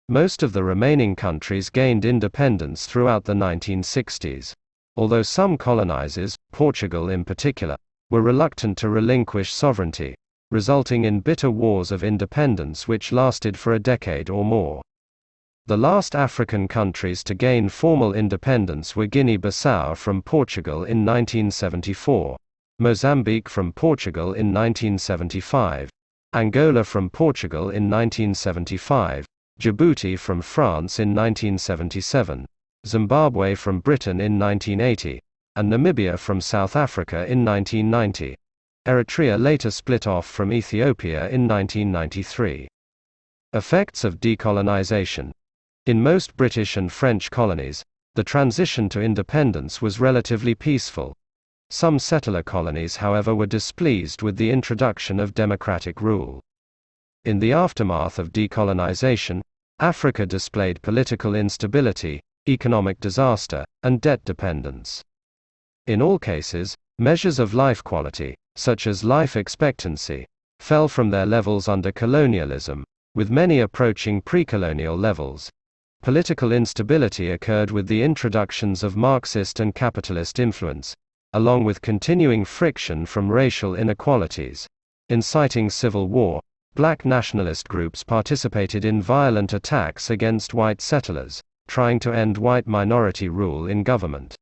Most 0.08 0.42
of 0.42 0.54
the 0.54 0.64
remaining 0.64 1.14
countries 1.14 1.68
gained 1.68 2.06
independence 2.06 2.86
throughout 2.86 3.24
the 3.24 3.34
1960s. 3.34 4.54
Although 4.96 5.20
some 5.20 5.58
colonizers, 5.58 6.34
Portugal 6.50 7.10
in 7.10 7.22
particular, 7.22 7.76
were 8.08 8.22
reluctant 8.22 8.78
to 8.78 8.88
relinquish 8.88 9.52
sovereignty, 9.52 10.14
resulting 10.50 11.04
in 11.04 11.20
bitter 11.20 11.50
wars 11.50 11.92
of 11.92 12.02
independence 12.02 12.88
which 12.88 13.12
lasted 13.12 13.58
for 13.58 13.74
a 13.74 13.78
decade 13.78 14.30
or 14.30 14.46
more. 14.46 14.80
The 15.66 15.78
last 15.78 16.14
African 16.14 16.68
countries 16.68 17.24
to 17.24 17.34
gain 17.34 17.70
formal 17.70 18.12
independence 18.12 18.94
were 18.94 19.06
Guinea-Bissau 19.06 19.96
from 19.96 20.20
Portugal 20.20 20.84
in 20.84 21.06
1974, 21.06 22.36
Mozambique 22.80 23.48
from 23.48 23.72
Portugal 23.72 24.34
in 24.34 24.52
1975, 24.52 25.88
Angola 26.34 26.84
from 26.84 27.08
Portugal 27.08 27.70
in 27.70 27.88
1975, 27.88 29.24
Djibouti 29.58 30.18
from 30.18 30.42
France 30.42 30.98
in 30.98 31.14
1977, 31.14 32.44
Zimbabwe 32.86 33.54
from 33.54 33.80
Britain 33.80 34.20
in 34.20 34.38
1980, 34.38 35.18
and 35.56 35.72
Namibia 35.72 36.18
from 36.18 36.42
South 36.42 36.76
Africa 36.76 37.24
in 37.24 37.42
1990. 37.42 38.36
Eritrea 38.86 39.40
later 39.40 39.70
split 39.70 40.06
off 40.06 40.26
from 40.26 40.52
Ethiopia 40.52 41.26
in 41.30 41.48
1993. 41.48 42.68
Effects 43.54 44.04
of 44.04 44.20
decolonization. 44.20 45.32
In 45.86 46.02
most 46.02 46.34
British 46.34 46.78
and 46.78 46.90
French 46.90 47.30
colonies, 47.30 47.84
the 48.14 48.24
transition 48.24 48.88
to 48.88 49.02
independence 49.02 49.82
was 49.82 50.00
relatively 50.00 50.54
peaceful. 50.54 51.14
Some 51.68 51.98
settler 51.98 52.42
colonies, 52.42 52.96
however, 52.96 53.34
were 53.34 53.44
displeased 53.44 54.22
with 54.22 54.38
the 54.38 54.50
introduction 54.50 55.20
of 55.20 55.34
democratic 55.34 56.00
rule. 56.00 56.40
In 57.26 57.38
the 57.38 57.52
aftermath 57.52 58.18
of 58.18 58.32
decolonization, 58.32 59.42
Africa 59.78 60.24
displayed 60.24 60.80
political 60.80 61.34
instability, 61.34 62.18
economic 62.48 62.98
disaster, 62.98 63.62
and 63.82 64.00
debt 64.00 64.24
dependence. 64.24 65.02
In 65.86 66.00
all 66.00 66.18
cases, 66.18 66.74
measures 66.98 67.38
of 67.38 67.52
life 67.52 67.84
quality, 67.84 68.34
such 68.56 68.86
as 68.86 69.04
life 69.04 69.36
expectancy, 69.36 70.24
fell 70.60 70.88
from 70.88 71.10
their 71.10 71.26
levels 71.26 71.68
under 71.68 71.92
colonialism, 71.92 72.84
with 73.14 73.30
many 73.30 73.60
approaching 73.60 74.22
pre 74.22 74.46
colonial 74.46 74.96
levels. 74.96 75.50
Political 76.04 76.52
instability 76.52 77.30
occurred 77.30 77.70
with 77.70 77.86
the 77.86 78.02
introductions 78.02 78.82
of 78.82 78.94
Marxist 78.94 79.58
and 79.58 79.74
capitalist 79.74 80.38
influence, 80.38 80.94
along 81.32 81.64
with 81.64 81.80
continuing 81.80 82.44
friction 82.44 83.06
from 83.06 83.32
racial 83.32 83.74
inequalities, 83.74 84.66
inciting 85.08 85.70
civil 85.70 86.08
war, 86.08 86.42
black 86.74 87.06
nationalist 87.06 87.70
groups 87.70 88.04
participated 88.04 88.84
in 88.84 89.00
violent 89.00 89.54
attacks 89.54 90.10
against 90.10 90.52
white 90.52 90.82
settlers, 90.82 91.40
trying 91.68 91.98
to 92.00 92.12
end 92.12 92.36
white 92.36 92.66
minority 92.66 93.30
rule 93.30 93.66
in 93.66 93.82
government. 93.82 94.36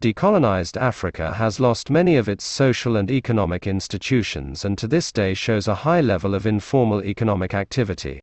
Decolonized 0.00 0.76
Africa 0.76 1.32
has 1.34 1.60
lost 1.60 1.90
many 1.90 2.16
of 2.16 2.28
its 2.28 2.42
social 2.42 2.96
and 2.96 3.08
economic 3.08 3.68
institutions 3.68 4.64
and 4.64 4.76
to 4.78 4.88
this 4.88 5.12
day 5.12 5.32
shows 5.32 5.68
a 5.68 5.76
high 5.76 6.00
level 6.00 6.34
of 6.34 6.44
informal 6.44 7.04
economic 7.04 7.54
activity. 7.54 8.20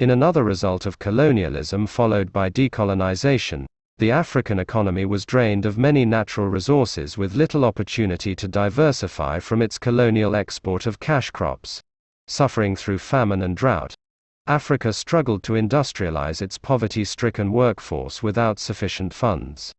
In 0.00 0.10
another 0.10 0.42
result 0.42 0.86
of 0.86 0.98
colonialism 0.98 1.86
followed 1.86 2.32
by 2.32 2.48
decolonization, 2.50 3.66
the 3.98 4.10
African 4.10 4.58
economy 4.58 5.04
was 5.04 5.26
drained 5.26 5.66
of 5.66 5.76
many 5.76 6.06
natural 6.06 6.48
resources 6.48 7.18
with 7.18 7.36
little 7.36 7.66
opportunity 7.66 8.34
to 8.34 8.48
diversify 8.48 9.38
from 9.38 9.60
its 9.60 9.78
colonial 9.78 10.34
export 10.34 10.86
of 10.86 10.98
cash 10.98 11.30
crops 11.30 11.82
suffering 12.30 12.76
through 12.76 12.96
famine 12.96 13.42
and 13.42 13.56
drought, 13.58 13.94
Africa 14.46 14.90
struggled 14.90 15.42
to 15.42 15.52
industrialize 15.52 16.40
its 16.40 16.56
poverty 16.56 17.04
stricken 17.04 17.52
workforce 17.52 18.22
without 18.22 18.58
sufficient 18.58 19.12
funds. 19.12 19.70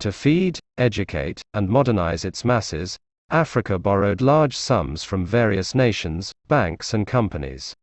To 0.00 0.12
feed, 0.12 0.58
educate, 0.76 1.40
and 1.54 1.66
modernize 1.66 2.26
its 2.26 2.44
masses, 2.44 2.98
Africa 3.30 3.78
borrowed 3.78 4.20
large 4.20 4.54
sums 4.54 5.02
from 5.02 5.24
various 5.24 5.74
nations, 5.74 6.32
banks, 6.48 6.92
and 6.92 7.06
companies. 7.06 7.74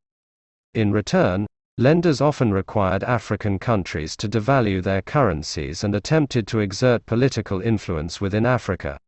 In 0.74 0.92
return, 0.92 1.48
lenders 1.78 2.22
often 2.22 2.52
required 2.52 3.04
African 3.04 3.60
countries 3.60 4.18
to 4.18 4.28
devalue 4.28 4.84
their 4.84 5.02
currencies 5.02 5.84
and 5.84 5.96
attempted 5.96 6.48
to 6.48 6.60
exert 6.60 7.06
political 7.06 7.62
influence 7.62 8.20
within 8.20 8.46
Africa. 8.46 9.00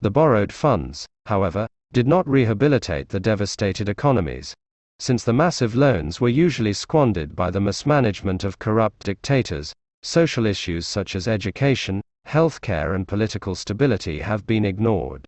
The 0.00 0.10
borrowed 0.10 0.52
funds, 0.52 1.06
however, 1.26 1.66
did 1.92 2.06
not 2.06 2.28
rehabilitate 2.28 3.08
the 3.08 3.20
devastated 3.20 3.88
economies, 3.88 4.54
since 4.98 5.24
the 5.24 5.32
massive 5.32 5.74
loans 5.74 6.20
were 6.20 6.28
usually 6.28 6.72
squandered 6.72 7.34
by 7.34 7.50
the 7.50 7.60
mismanagement 7.60 8.44
of 8.44 8.58
corrupt 8.58 9.04
dictators. 9.04 9.72
Social 10.02 10.46
issues 10.46 10.86
such 10.86 11.16
as 11.16 11.26
education, 11.26 12.00
healthcare, 12.26 12.94
and 12.94 13.08
political 13.08 13.54
stability 13.54 14.20
have 14.20 14.46
been 14.46 14.64
ignored. 14.64 15.26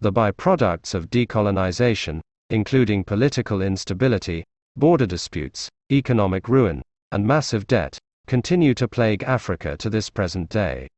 The 0.00 0.12
byproducts 0.12 0.94
of 0.94 1.08
decolonization, 1.08 2.20
including 2.50 3.04
political 3.04 3.62
instability, 3.62 4.44
border 4.78 5.06
disputes, 5.06 5.68
economic 5.90 6.48
ruin, 6.48 6.82
and 7.12 7.26
massive 7.26 7.66
debt, 7.66 7.98
continue 8.26 8.74
to 8.74 8.86
plague 8.86 9.22
Africa 9.24 9.76
to 9.76 9.90
this 9.90 10.08
present 10.08 10.48
day. 10.48 10.88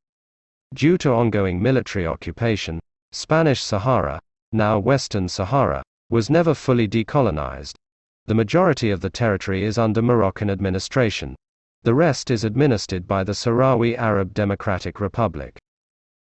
Due 0.74 0.98
to 0.98 1.12
ongoing 1.12 1.60
military 1.60 2.06
occupation, 2.06 2.78
Spanish 3.12 3.62
Sahara, 3.62 4.20
now 4.52 4.78
Western 4.78 5.28
Sahara, 5.28 5.82
was 6.10 6.30
never 6.30 6.54
fully 6.54 6.86
decolonized. 6.86 7.74
The 8.26 8.34
majority 8.34 8.90
of 8.90 9.00
the 9.00 9.10
territory 9.10 9.64
is 9.64 9.78
under 9.78 10.02
Moroccan 10.02 10.50
administration. 10.50 11.34
The 11.82 11.94
rest 11.94 12.30
is 12.30 12.44
administered 12.44 13.08
by 13.08 13.24
the 13.24 13.32
Sahrawi 13.32 13.96
Arab 13.96 14.34
Democratic 14.34 15.00
Republic. 15.00 15.58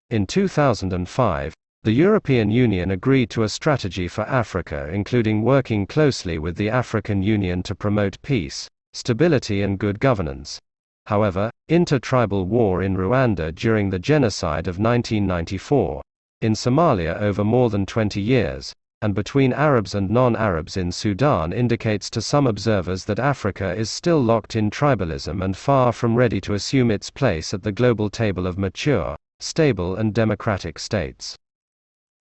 In 0.09 0.25
2005, 0.25 1.53
the 1.83 1.91
European 1.91 2.51
Union 2.51 2.91
agreed 2.91 3.27
to 3.27 3.41
a 3.41 3.49
strategy 3.49 4.07
for 4.07 4.21
Africa 4.25 4.87
including 4.93 5.41
working 5.41 5.87
closely 5.87 6.37
with 6.37 6.55
the 6.55 6.69
African 6.69 7.23
Union 7.23 7.63
to 7.63 7.73
promote 7.73 8.21
peace, 8.21 8.67
stability 8.93 9.63
and 9.63 9.79
good 9.79 9.99
governance. 9.99 10.59
However, 11.07 11.49
inter-tribal 11.69 12.45
war 12.45 12.83
in 12.83 12.95
Rwanda 12.95 13.51
during 13.55 13.89
the 13.89 13.97
genocide 13.97 14.67
of 14.67 14.77
1994, 14.77 16.03
in 16.41 16.53
Somalia 16.53 17.19
over 17.19 17.43
more 17.43 17.71
than 17.71 17.87
20 17.87 18.21
years, 18.21 18.71
and 19.01 19.15
between 19.15 19.51
Arabs 19.51 19.95
and 19.95 20.07
non-Arabs 20.07 20.77
in 20.77 20.91
Sudan 20.91 21.51
indicates 21.51 22.11
to 22.11 22.21
some 22.21 22.45
observers 22.45 23.05
that 23.05 23.17
Africa 23.17 23.73
is 23.73 23.89
still 23.89 24.21
locked 24.21 24.55
in 24.55 24.69
tribalism 24.69 25.43
and 25.43 25.57
far 25.57 25.91
from 25.91 26.13
ready 26.13 26.39
to 26.41 26.53
assume 26.53 26.91
its 26.91 27.09
place 27.09 27.55
at 27.55 27.63
the 27.63 27.71
global 27.71 28.07
table 28.07 28.45
of 28.45 28.59
mature, 28.59 29.15
stable 29.39 29.95
and 29.95 30.13
democratic 30.13 30.77
states. 30.77 31.35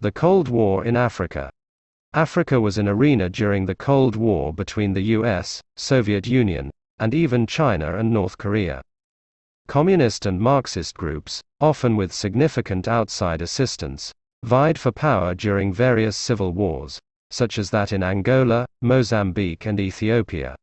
The 0.02 0.12
Cold 0.12 0.48
War 0.48 0.82
in 0.86 0.96
Africa 0.96 1.50
Africa 2.14 2.58
was 2.58 2.78
an 2.78 2.88
arena 2.88 3.28
during 3.28 3.66
the 3.66 3.74
Cold 3.74 4.16
War 4.16 4.50
between 4.50 4.94
the 4.94 5.02
US, 5.18 5.60
Soviet 5.76 6.26
Union, 6.26 6.70
and 6.98 7.12
even 7.12 7.46
China 7.46 7.98
and 7.98 8.10
North 8.10 8.38
Korea. 8.38 8.80
Communist 9.68 10.24
and 10.24 10.40
Marxist 10.40 10.96
groups, 10.96 11.42
often 11.60 11.96
with 11.96 12.14
significant 12.14 12.88
outside 12.88 13.42
assistance, 13.42 14.10
vied 14.42 14.78
for 14.78 14.90
power 14.90 15.34
during 15.34 15.70
various 15.70 16.16
civil 16.16 16.52
wars, 16.52 16.98
such 17.28 17.58
as 17.58 17.68
that 17.68 17.92
in 17.92 18.02
Angola, 18.02 18.64
Mozambique, 18.80 19.66
and 19.66 19.78
Ethiopia. 19.78 20.56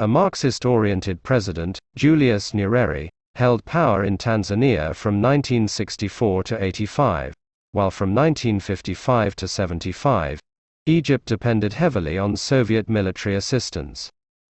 A 0.00 0.06
Marxist 0.06 0.66
oriented 0.66 1.22
president, 1.22 1.78
Julius 1.96 2.52
Nyerere, 2.52 3.08
held 3.36 3.64
power 3.64 4.04
in 4.04 4.18
Tanzania 4.18 4.94
from 4.94 5.22
1964 5.22 6.42
to 6.42 6.62
85, 6.62 7.34
while 7.72 7.90
from 7.90 8.14
1955 8.14 9.36
to 9.36 9.46
75, 9.46 10.40
Egypt 10.86 11.24
depended 11.26 11.72
heavily 11.72 12.18
on 12.18 12.36
Soviet 12.36 12.88
military 12.88 13.36
assistance. 13.36 14.10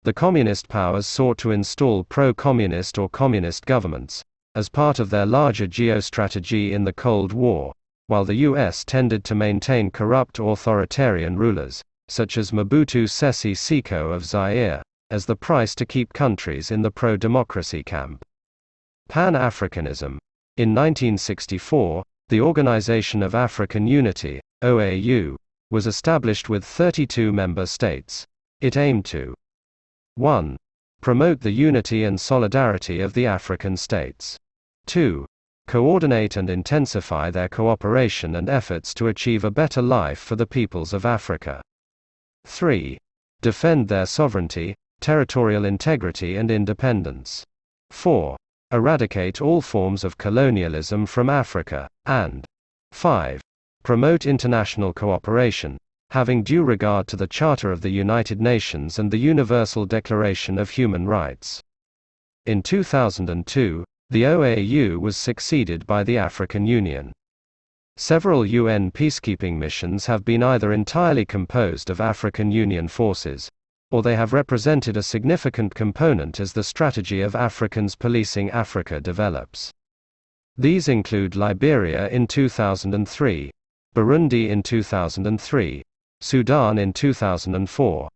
The 0.04 0.14
communist 0.14 0.68
powers 0.68 1.06
sought 1.06 1.38
to 1.40 1.52
install 1.52 2.04
pro-communist 2.04 2.98
or 2.98 3.10
communist 3.10 3.66
governments, 3.66 4.24
as 4.56 4.68
part 4.68 5.00
of 5.00 5.10
their 5.10 5.26
larger 5.26 5.68
geostrategy 5.68 6.72
in 6.72 6.84
the 6.84 6.94
Cold 6.94 7.34
War, 7.34 7.74
while 8.08 8.26
the 8.26 8.36
US 8.48 8.84
tended 8.84 9.24
to 9.24 9.36
maintain 9.36 9.90
corrupt 9.90 10.40
authoritarian 10.40 11.38
rulers, 11.38 11.82
such 12.08 12.38
as 12.38 12.52
Mobutu 12.52 13.08
Sese 13.08 13.56
Seko 13.56 14.14
of 14.14 14.26
Zaire, 14.26 14.82
as 15.10 15.26
the 15.26 15.36
price 15.36 15.74
to 15.76 15.86
keep 15.86 16.12
countries 16.14 16.72
in 16.72 16.82
the 16.82 16.92
pro 16.92 17.16
democracy 17.16 17.84
camp. 17.84 18.24
Pan 19.08 19.34
Africanism. 19.34 20.18
In 20.58 20.76
1964, 20.76 22.04
the 22.34 22.42
Organization 22.42 23.22
of 23.22 23.36
African 23.36 23.86
Unity, 23.86 24.42
OAU, 24.64 25.36
was 25.70 25.86
established 25.86 26.50
with 26.50 26.66
32 26.66 27.32
member 27.32 27.68
states. 27.68 28.26
It 28.60 28.76
aimed 28.76 29.06
to 29.14 29.36
1. 30.16 30.58
Promote 31.00 31.42
the 31.42 31.52
unity 31.52 32.06
and 32.06 32.20
solidarity 32.20 33.02
of 33.02 33.14
the 33.14 33.28
African 33.28 33.78
states. 33.78 34.36
2. 34.88 35.28
Coordinate 35.68 36.36
and 36.36 36.50
intensify 36.50 37.30
their 37.30 37.50
cooperation 37.50 38.38
and 38.38 38.50
efforts 38.50 38.96
to 38.96 39.10
achieve 39.10 39.44
a 39.44 39.52
better 39.52 39.84
life 39.84 40.18
for 40.18 40.36
the 40.36 40.48
peoples 40.48 40.92
of 40.92 41.06
Africa. 41.06 41.62
3. 42.48 42.98
Defend 43.42 43.88
their 43.88 44.08
sovereignty, 44.08 44.74
territorial 45.02 45.66
integrity 45.66 46.38
and 46.38 46.50
independence. 46.50 47.44
4. 47.92 48.36
Eradicate 48.74 49.40
all 49.40 49.62
forms 49.62 50.04
of 50.04 50.18
colonialism 50.18 51.06
from 51.06 51.30
Africa, 51.30 51.88
and 52.08 52.44
5. 52.92 53.40
Promote 53.84 54.26
international 54.26 54.92
cooperation, 54.94 55.78
having 56.10 56.42
due 56.42 56.64
regard 56.64 57.06
to 57.06 57.16
the 57.16 57.28
Charter 57.28 57.72
of 57.72 57.82
the 57.82 57.92
United 57.92 58.42
Nations 58.42 58.98
and 58.98 59.12
the 59.12 59.20
Universal 59.20 59.86
Declaration 59.86 60.58
of 60.58 60.72
Human 60.72 61.06
Rights. 61.06 61.62
In 62.48 62.64
2002, 62.64 63.86
the 64.10 64.24
OAU 64.24 65.00
was 65.00 65.18
succeeded 65.18 65.86
by 65.86 66.04
the 66.04 66.18
African 66.18 66.66
Union. 66.66 67.14
Several 67.98 68.44
UN 68.44 68.90
peacekeeping 68.90 69.56
missions 69.56 70.08
have 70.08 70.26
been 70.26 70.42
either 70.42 70.74
entirely 70.74 71.26
composed 71.26 71.92
of 71.92 72.02
African 72.02 72.52
Union 72.52 72.88
forces, 72.88 73.52
or 73.94 74.02
they 74.02 74.16
have 74.16 74.34
represented 74.34 74.98
a 74.98 75.04
significant 75.04 75.76
component 75.76 76.40
as 76.40 76.52
the 76.52 76.64
strategy 76.64 77.22
of 77.22 77.36
Africans 77.36 77.96
policing 77.96 78.50
Africa 78.50 79.00
develops. 79.00 79.72
These 80.58 80.88
include 80.88 81.36
Liberia 81.36 82.10
in 82.10 82.26
2003, 82.26 83.52
Burundi 83.96 84.50
in 84.50 84.64
2003, 84.64 85.84
Sudan 86.22 86.80
in 86.80 86.92
2004. 86.92 88.10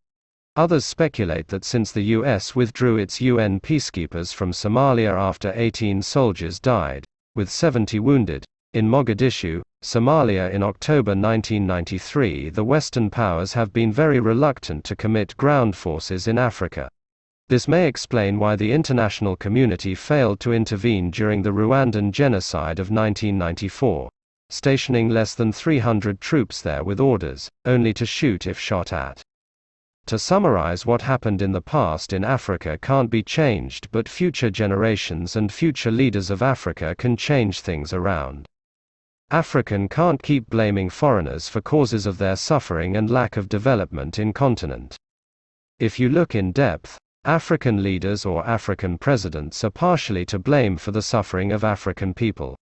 Others 0.55 0.83
speculate 0.83 1.47
that 1.49 1.63
since 1.63 1.91
the 1.91 2.05
US 2.05 2.55
withdrew 2.55 2.97
its 2.97 3.21
UN 3.21 3.59
peacekeepers 3.59 4.33
from 4.33 4.51
Somalia 4.51 5.13
after 5.13 5.53
18 5.53 6.01
soldiers 6.01 6.59
died, 6.59 7.05
with 7.35 7.51
70 7.51 7.99
wounded, 7.99 8.43
in 8.73 8.89
Mogadishu, 8.89 9.61
Somalia 9.83 10.51
in 10.51 10.63
October 10.63 11.11
1993, 11.11 12.49
the 12.49 12.63
Western 12.63 13.09
powers 13.09 13.53
have 13.53 13.71
been 13.71 13.91
very 13.91 14.19
reluctant 14.19 14.83
to 14.83 14.95
commit 14.95 15.37
ground 15.37 15.75
forces 15.75 16.27
in 16.27 16.37
Africa. 16.37 16.89
This 17.49 17.67
may 17.67 17.87
explain 17.87 18.39
why 18.39 18.55
the 18.55 18.71
international 18.71 19.35
community 19.35 19.95
failed 19.95 20.39
to 20.41 20.53
intervene 20.53 21.11
during 21.11 21.41
the 21.41 21.53
Rwandan 21.53 22.11
genocide 22.11 22.79
of 22.79 22.91
1994 22.91 24.09
stationing 24.49 25.09
less 25.09 25.35
than 25.35 25.51
300 25.51 26.21
troops 26.21 26.61
there 26.61 26.81
with 26.81 27.01
orders, 27.01 27.49
only 27.65 27.93
to 27.93 28.05
shoot 28.05 28.47
if 28.47 28.57
shot 28.57 28.93
at. 28.93 29.21
To 30.05 30.17
summarize 30.17 30.85
what 30.85 31.01
happened 31.01 31.41
in 31.41 31.51
the 31.51 31.61
past 31.61 32.13
in 32.13 32.23
Africa 32.23 32.77
can't 32.81 33.09
be 33.09 33.21
changed, 33.21 33.89
but 33.91 34.07
future 34.07 34.49
generations 34.49 35.35
and 35.35 35.51
future 35.51 35.91
leaders 35.91 36.29
of 36.29 36.41
Africa 36.41 36.95
can 36.97 37.17
change 37.17 37.59
things 37.59 37.91
around. 37.91 38.47
African 39.31 39.89
can't 39.89 40.23
keep 40.23 40.49
blaming 40.49 40.89
foreigners 40.89 41.49
for 41.49 41.59
causes 41.59 42.05
of 42.05 42.17
their 42.17 42.37
suffering 42.37 42.95
and 42.95 43.09
lack 43.09 43.35
of 43.35 43.49
development 43.49 44.19
in 44.19 44.31
continent. 44.31 44.95
If 45.79 45.99
you 45.99 46.07
look 46.07 46.33
in 46.33 46.53
depth, 46.53 46.97
African 47.25 47.83
leaders 47.83 48.25
or 48.25 48.47
African 48.47 48.97
presidents 48.97 49.65
are 49.65 49.69
partially 49.69 50.25
to 50.27 50.39
blame 50.39 50.77
for 50.77 50.91
the 50.91 51.01
suffering 51.01 51.51
of 51.51 51.65
African 51.65 52.13
people. 52.13 52.55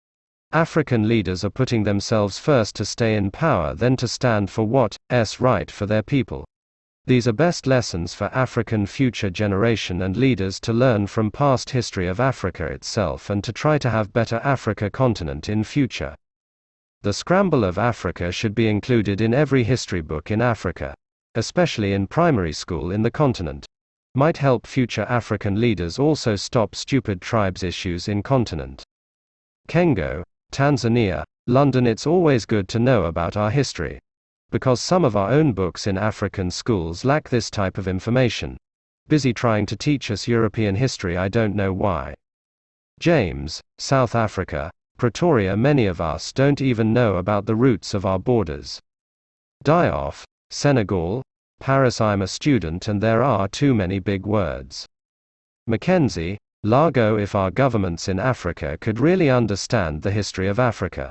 African 0.52 1.06
leaders 1.06 1.44
are 1.44 1.50
putting 1.50 1.82
themselves 1.82 2.38
first 2.38 2.74
to 2.76 2.86
stay 2.86 3.14
in 3.14 3.30
power 3.30 3.74
then 3.74 3.94
to 3.96 4.08
stand 4.08 4.48
for 4.48 4.66
what's 4.66 4.96
right 5.38 5.70
for 5.70 5.84
their 5.84 6.02
people. 6.02 6.46
These 7.04 7.28
are 7.28 7.34
best 7.34 7.66
lessons 7.66 8.14
for 8.14 8.34
African 8.34 8.86
future 8.86 9.28
generation 9.28 10.00
and 10.00 10.16
leaders 10.16 10.58
to 10.60 10.72
learn 10.72 11.08
from 11.08 11.30
past 11.30 11.68
history 11.68 12.08
of 12.08 12.20
Africa 12.20 12.64
itself 12.64 13.28
and 13.28 13.44
to 13.44 13.52
try 13.52 13.76
to 13.76 13.90
have 13.90 14.14
better 14.14 14.40
Africa 14.42 14.88
continent 14.88 15.50
in 15.50 15.62
future. 15.62 16.16
The 17.04 17.12
scramble 17.12 17.64
of 17.64 17.76
Africa 17.76 18.32
should 18.32 18.54
be 18.54 18.66
included 18.66 19.20
in 19.20 19.34
every 19.34 19.62
history 19.62 20.00
book 20.00 20.30
in 20.30 20.40
Africa, 20.40 20.94
especially 21.34 21.92
in 21.92 22.06
primary 22.06 22.54
school 22.54 22.92
in 22.92 23.02
the 23.02 23.10
continent. 23.10 23.66
Might 24.14 24.38
help 24.38 24.66
future 24.66 25.04
African 25.06 25.60
leaders 25.60 25.98
also 25.98 26.34
stop 26.34 26.74
stupid 26.74 27.20
tribes 27.20 27.62
issues 27.62 28.08
in 28.08 28.22
continent. 28.22 28.82
Kengo, 29.68 30.22
Tanzania, 30.50 31.24
London 31.46 31.86
It's 31.86 32.06
always 32.06 32.46
good 32.46 32.68
to 32.68 32.78
know 32.78 33.04
about 33.04 33.36
our 33.36 33.50
history. 33.50 33.98
Because 34.50 34.80
some 34.80 35.04
of 35.04 35.14
our 35.14 35.30
own 35.30 35.52
books 35.52 35.86
in 35.86 35.98
African 35.98 36.50
schools 36.50 37.04
lack 37.04 37.28
this 37.28 37.50
type 37.50 37.76
of 37.76 37.86
information. 37.86 38.56
Busy 39.08 39.34
trying 39.34 39.66
to 39.66 39.76
teach 39.76 40.10
us 40.10 40.26
European 40.26 40.74
history, 40.74 41.18
I 41.18 41.28
don't 41.28 41.54
know 41.54 41.74
why. 41.74 42.14
James, 42.98 43.60
South 43.76 44.14
Africa, 44.14 44.70
Pretoria 45.04 45.54
Many 45.54 45.84
of 45.84 46.00
us 46.00 46.32
don't 46.32 46.62
even 46.62 46.94
know 46.94 47.16
about 47.16 47.44
the 47.44 47.54
roots 47.54 47.92
of 47.92 48.06
our 48.06 48.18
borders. 48.18 48.80
Dioff, 49.62 50.24
Senegal, 50.48 51.22
Paris 51.60 52.00
I'm 52.00 52.22
a 52.22 52.26
student 52.26 52.88
and 52.88 53.02
there 53.02 53.22
are 53.22 53.46
too 53.46 53.74
many 53.74 53.98
big 53.98 54.24
words. 54.24 54.86
Mackenzie, 55.66 56.38
Largo 56.62 57.18
If 57.18 57.34
our 57.34 57.50
governments 57.50 58.08
in 58.08 58.18
Africa 58.18 58.78
could 58.80 58.98
really 58.98 59.28
understand 59.28 60.00
the 60.00 60.10
history 60.10 60.48
of 60.48 60.58
Africa, 60.58 61.10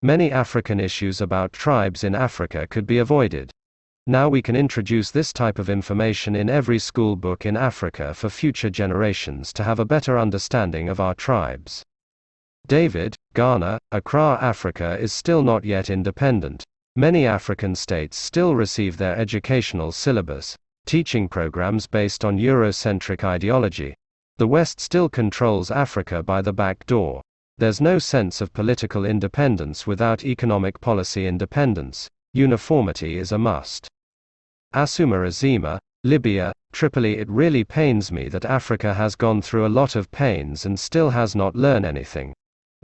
many 0.00 0.32
African 0.32 0.80
issues 0.80 1.20
about 1.20 1.52
tribes 1.52 2.02
in 2.02 2.14
Africa 2.14 2.66
could 2.66 2.86
be 2.86 2.96
avoided. 2.96 3.50
Now 4.06 4.30
we 4.30 4.40
can 4.40 4.56
introduce 4.56 5.10
this 5.10 5.34
type 5.34 5.58
of 5.58 5.68
information 5.68 6.34
in 6.34 6.48
every 6.48 6.78
school 6.78 7.14
book 7.14 7.44
in 7.44 7.58
Africa 7.58 8.14
for 8.14 8.30
future 8.30 8.70
generations 8.70 9.52
to 9.52 9.64
have 9.64 9.80
a 9.80 9.84
better 9.84 10.18
understanding 10.18 10.88
of 10.88 10.98
our 10.98 11.14
tribes. 11.14 11.84
David, 12.66 13.14
Ghana, 13.34 13.78
Accra, 13.92 14.38
Africa 14.40 14.96
is 14.98 15.12
still 15.12 15.42
not 15.42 15.64
yet 15.64 15.90
independent. 15.90 16.64
Many 16.96 17.26
African 17.26 17.74
states 17.74 18.16
still 18.16 18.54
receive 18.54 18.96
their 18.96 19.16
educational 19.16 19.92
syllabus, 19.92 20.56
teaching 20.86 21.28
programs 21.28 21.86
based 21.86 22.24
on 22.24 22.38
Eurocentric 22.38 23.22
ideology, 23.22 23.94
the 24.38 24.46
West 24.46 24.80
still 24.80 25.08
controls 25.08 25.70
Africa 25.70 26.22
by 26.22 26.42
the 26.42 26.52
back 26.52 26.84
door. 26.86 27.20
There's 27.58 27.80
no 27.80 27.98
sense 27.98 28.40
of 28.40 28.52
political 28.52 29.04
independence 29.04 29.86
without 29.86 30.24
economic 30.24 30.80
policy 30.80 31.26
independence. 31.26 32.08
Uniformity 32.32 33.18
is 33.18 33.30
a 33.30 33.38
must. 33.38 33.88
Asuma 34.74 35.24
Azima, 35.24 35.78
Libya, 36.02 36.52
Tripoli 36.72 37.18
It 37.18 37.30
really 37.30 37.62
pains 37.62 38.10
me 38.10 38.28
that 38.30 38.44
Africa 38.44 38.92
has 38.94 39.14
gone 39.14 39.40
through 39.40 39.66
a 39.66 39.76
lot 39.80 39.94
of 39.94 40.10
pains 40.10 40.66
and 40.66 40.80
still 40.80 41.10
has 41.10 41.36
not 41.36 41.54
learned 41.54 41.84
anything. 41.84 42.34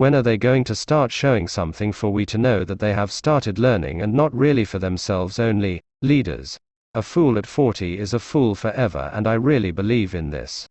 When 0.01 0.15
are 0.15 0.23
they 0.23 0.39
going 0.39 0.65
to 0.65 0.75
start 0.75 1.13
showing 1.13 1.47
something 1.47 1.93
for 1.93 2.11
we 2.11 2.25
to 2.25 2.39
know 2.39 2.65
that 2.65 2.79
they 2.79 2.95
have 2.95 3.13
started 3.13 3.59
learning 3.59 4.01
and 4.01 4.15
not 4.15 4.35
really 4.35 4.65
for 4.65 4.79
themselves 4.79 5.39
only? 5.39 5.83
Leaders. 6.01 6.59
A 6.95 7.03
fool 7.03 7.37
at 7.37 7.45
40 7.45 7.99
is 7.99 8.15
a 8.15 8.19
fool 8.19 8.55
forever 8.55 9.11
and 9.13 9.27
I 9.27 9.35
really 9.35 9.71
believe 9.71 10.15
in 10.15 10.31
this 10.31 10.67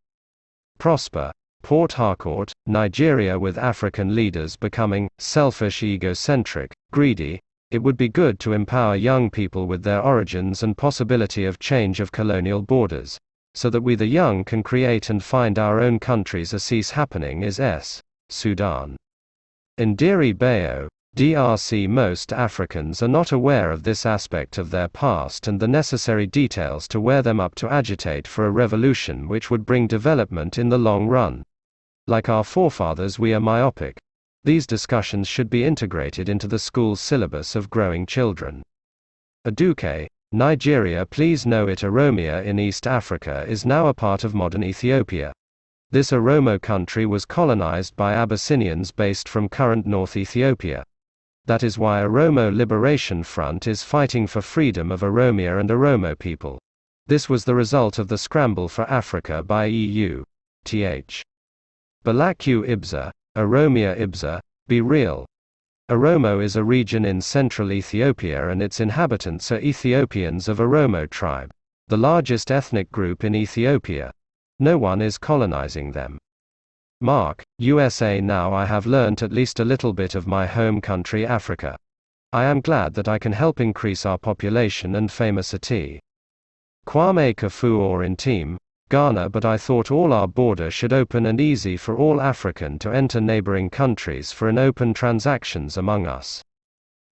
prosper. 0.79 1.31
Port 1.61 1.93
Harcourt, 1.93 2.51
Nigeria 2.65 3.37
with 3.37 3.59
African 3.59 4.15
leaders 4.15 4.55
becoming 4.55 5.07
selfish, 5.19 5.83
egocentric, 5.83 6.73
greedy. 6.91 7.39
It 7.69 7.83
would 7.83 7.97
be 7.97 8.09
good 8.09 8.39
to 8.39 8.53
empower 8.53 8.95
young 8.95 9.29
people 9.29 9.67
with 9.67 9.83
their 9.83 10.01
origins 10.01 10.63
and 10.63 10.75
possibility 10.75 11.45
of 11.45 11.59
change 11.59 11.99
of 11.99 12.11
colonial 12.11 12.63
borders, 12.63 13.19
so 13.53 13.69
that 13.69 13.81
we 13.81 13.93
the 13.93 14.07
young 14.07 14.43
can 14.43 14.63
create 14.63 15.11
and 15.11 15.23
find 15.23 15.59
our 15.59 15.79
own 15.79 15.99
countries 15.99 16.51
a 16.51 16.59
cease 16.59 16.89
happening 16.89 17.43
is 17.43 17.59
S. 17.59 18.01
Sudan. 18.29 18.97
Indiri 19.79 20.37
Bayo, 20.37 20.89
DRC 21.15 21.87
Most 21.87 22.33
Africans 22.33 23.01
are 23.01 23.07
not 23.07 23.31
aware 23.31 23.71
of 23.71 23.83
this 23.83 24.05
aspect 24.05 24.57
of 24.57 24.71
their 24.71 24.89
past 24.89 25.47
and 25.47 25.57
the 25.57 25.69
necessary 25.69 26.27
details 26.27 26.85
to 26.89 26.99
wear 26.99 27.21
them 27.21 27.39
up 27.39 27.55
to 27.55 27.71
agitate 27.71 28.27
for 28.27 28.45
a 28.45 28.51
revolution 28.51 29.29
which 29.29 29.49
would 29.49 29.65
bring 29.65 29.87
development 29.87 30.57
in 30.57 30.67
the 30.67 30.77
long 30.77 31.07
run. 31.07 31.45
Like 32.07 32.27
our 32.27 32.43
forefathers, 32.43 33.19
we 33.19 33.33
are 33.33 33.39
myopic. 33.39 33.97
These 34.43 34.67
discussions 34.67 35.29
should 35.29 35.49
be 35.49 35.63
integrated 35.63 36.27
into 36.27 36.49
the 36.49 36.59
school's 36.59 36.99
syllabus 36.99 37.55
of 37.55 37.69
growing 37.69 38.05
children. 38.05 38.61
Aduke, 39.47 40.07
Nigeria 40.33 41.05
Please 41.05 41.45
know 41.45 41.69
it 41.69 41.83
Oromia 41.83 42.43
in 42.43 42.59
East 42.59 42.85
Africa 42.85 43.45
is 43.47 43.65
now 43.65 43.87
a 43.87 43.93
part 43.93 44.25
of 44.25 44.35
modern 44.35 44.61
Ethiopia. 44.61 45.31
This 45.91 46.11
Oromo 46.11 46.61
country 46.61 47.07
was 47.07 47.25
colonized 47.25 47.95
by 47.95 48.13
Abyssinians 48.13 48.91
based 48.91 49.27
from 49.27 49.49
current 49.49 49.87
North 49.87 50.15
Ethiopia. 50.15 50.83
That 51.45 51.63
is 51.63 51.79
why 51.79 52.03
Oromo 52.03 52.55
Liberation 52.55 53.23
Front 53.23 53.65
is 53.65 53.81
fighting 53.81 54.27
for 54.27 54.39
freedom 54.39 54.91
of 54.91 55.01
Oromia 55.01 55.59
and 55.59 55.67
Oromo 55.71 56.13
people. 56.19 56.59
This 57.07 57.27
was 57.27 57.43
the 57.43 57.55
result 57.55 57.97
of 57.97 58.07
the 58.07 58.19
scramble 58.19 58.67
for 58.67 58.87
Africa 58.87 59.41
by 59.41 59.65
EU. 59.65 60.23
Th. 60.63 61.23
Balaku 62.05 62.69
Ibza, 62.69 63.11
Oromia 63.35 63.99
Ibza, 63.99 64.39
be 64.67 64.81
real. 64.81 65.25
Oromo 65.89 66.39
is 66.39 66.55
a 66.55 66.63
region 66.63 67.03
in 67.03 67.19
central 67.19 67.71
Ethiopia 67.71 68.49
and 68.49 68.61
its 68.61 68.79
inhabitants 68.79 69.51
are 69.51 69.59
Ethiopians 69.59 70.47
of 70.47 70.59
Oromo 70.59 71.09
tribe, 71.09 71.49
the 71.87 71.97
largest 71.97 72.51
ethnic 72.51 72.91
group 72.91 73.23
in 73.23 73.33
Ethiopia. 73.33 74.13
No 74.59 74.77
one 74.77 75.01
is 75.01 75.17
colonizing 75.17 75.91
them. 75.91 76.17
Mark, 77.01 77.43
USA 77.59 78.19
Now 78.19 78.53
I 78.53 78.65
have 78.65 78.85
learnt 78.85 79.23
at 79.23 79.31
least 79.31 79.61
a 79.61 79.65
little 79.65 79.93
bit 79.93 80.15
of 80.15 80.27
my 80.27 80.45
home 80.45 80.81
country 80.81 81.25
Africa. 81.25 81.77
I 82.33 82.43
am 82.43 82.59
glad 82.59 82.93
that 82.95 83.07
I 83.07 83.17
can 83.17 83.31
help 83.31 83.61
increase 83.61 84.05
our 84.05 84.17
population 84.17 84.95
and 84.95 85.09
famousity. 85.09 85.99
Kwame 86.85 87.33
Kafue 87.35 88.05
in 88.05 88.17
team, 88.17 88.57
Ghana 88.89 89.29
but 89.29 89.45
I 89.45 89.55
thought 89.55 89.91
all 89.91 90.11
our 90.11 90.27
border 90.27 90.69
should 90.69 90.91
open 90.91 91.27
and 91.27 91.39
easy 91.39 91.77
for 91.77 91.95
all 91.97 92.19
African 92.19 92.77
to 92.79 92.91
enter 92.91 93.21
neighboring 93.21 93.69
countries 93.69 94.31
for 94.31 94.49
an 94.49 94.57
open 94.57 94.93
transactions 94.93 95.77
among 95.77 96.05
us. 96.05 96.43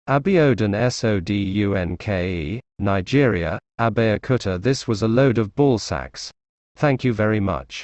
Abiodun 0.08 0.75
Sodunke, 0.91 2.60
Nigeria, 2.79 3.60
Abeokuta 3.79 4.62
this 4.62 4.88
was 4.88 5.01
a 5.01 5.08
load 5.08 5.38
of 5.38 5.53
ballsacks. 5.56 6.32
Thank 6.75 7.03
you 7.03 7.13
very 7.13 7.39
much. 7.39 7.83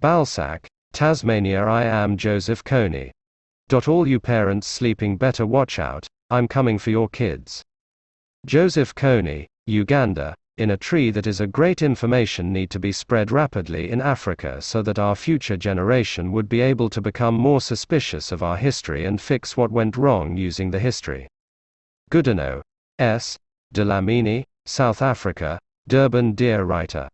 Balsac, 0.00 0.66
Tasmania 0.92 1.64
I 1.64 1.84
am 1.84 2.16
Joseph 2.16 2.62
Kony. 2.62 3.10
Dot 3.68 3.88
all 3.88 4.06
you 4.06 4.20
parents 4.20 4.66
sleeping 4.66 5.16
better 5.16 5.46
watch 5.46 5.78
out, 5.78 6.06
I'm 6.30 6.46
coming 6.46 6.78
for 6.78 6.90
your 6.90 7.08
kids. 7.08 7.62
Joseph 8.46 8.94
Kony, 8.94 9.46
Uganda, 9.66 10.34
in 10.58 10.70
a 10.70 10.76
tree 10.76 11.10
that 11.10 11.26
is 11.26 11.40
a 11.40 11.46
great 11.46 11.82
information 11.82 12.52
need 12.52 12.70
to 12.70 12.78
be 12.78 12.92
spread 12.92 13.32
rapidly 13.32 13.90
in 13.90 14.00
Africa 14.00 14.62
so 14.62 14.82
that 14.82 15.00
our 15.00 15.16
future 15.16 15.56
generation 15.56 16.30
would 16.30 16.48
be 16.48 16.60
able 16.60 16.88
to 16.90 17.00
become 17.00 17.34
more 17.34 17.60
suspicious 17.60 18.30
of 18.30 18.42
our 18.42 18.56
history 18.56 19.06
and 19.06 19.20
fix 19.20 19.56
what 19.56 19.72
went 19.72 19.96
wrong 19.96 20.36
using 20.36 20.70
the 20.70 20.78
history. 20.78 21.26
Goodenough, 22.10 22.62
S. 23.00 23.36
Dlamini, 23.74 24.44
South 24.66 25.02
Africa, 25.02 25.58
Durban 25.88 26.34
Dear 26.34 26.64
Writer. 26.64 27.08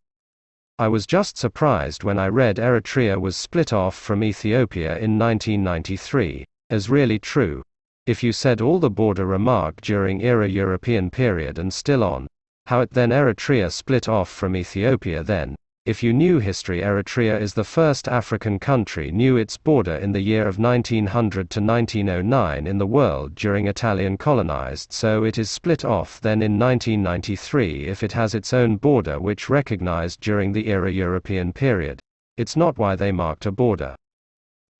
I 0.80 0.88
was 0.88 1.06
just 1.06 1.36
surprised 1.36 2.04
when 2.04 2.18
I 2.18 2.28
read 2.28 2.56
Eritrea 2.56 3.20
was 3.20 3.36
split 3.36 3.70
off 3.70 3.94
from 3.94 4.24
Ethiopia 4.24 4.96
in 4.96 5.18
1993, 5.18 6.46
as 6.70 6.88
really 6.88 7.18
true. 7.18 7.62
If 8.06 8.22
you 8.22 8.32
said 8.32 8.62
all 8.62 8.78
the 8.78 8.88
border 8.88 9.26
remark 9.26 9.82
during 9.82 10.22
era 10.22 10.48
European 10.48 11.10
period 11.10 11.58
and 11.58 11.70
still 11.70 12.02
on, 12.02 12.26
how 12.64 12.80
it 12.80 12.92
then 12.92 13.10
Eritrea 13.10 13.70
split 13.70 14.08
off 14.08 14.30
from 14.30 14.56
Ethiopia 14.56 15.22
then. 15.22 15.54
If 15.86 16.02
you 16.02 16.12
knew 16.12 16.40
history 16.40 16.82
Eritrea 16.82 17.40
is 17.40 17.54
the 17.54 17.64
first 17.64 18.06
African 18.06 18.58
country 18.58 19.10
knew 19.10 19.38
its 19.38 19.56
border 19.56 19.96
in 19.96 20.12
the 20.12 20.20
year 20.20 20.46
of 20.46 20.58
1900 20.58 21.48
to 21.48 21.60
1909 21.62 22.66
in 22.66 22.76
the 22.76 22.86
world 22.86 23.34
during 23.34 23.66
Italian 23.66 24.18
colonized 24.18 24.92
so 24.92 25.24
it 25.24 25.38
is 25.38 25.50
split 25.50 25.82
off 25.82 26.20
then 26.20 26.42
in 26.42 26.58
1993 26.58 27.86
if 27.86 28.02
it 28.02 28.12
has 28.12 28.34
its 28.34 28.52
own 28.52 28.76
border 28.76 29.18
which 29.18 29.48
recognized 29.48 30.20
during 30.20 30.52
the 30.52 30.68
era 30.68 30.92
European 30.92 31.50
period. 31.50 31.98
It's 32.36 32.56
not 32.56 32.76
why 32.76 32.94
they 32.94 33.10
marked 33.10 33.46
a 33.46 33.50
border. 33.50 33.96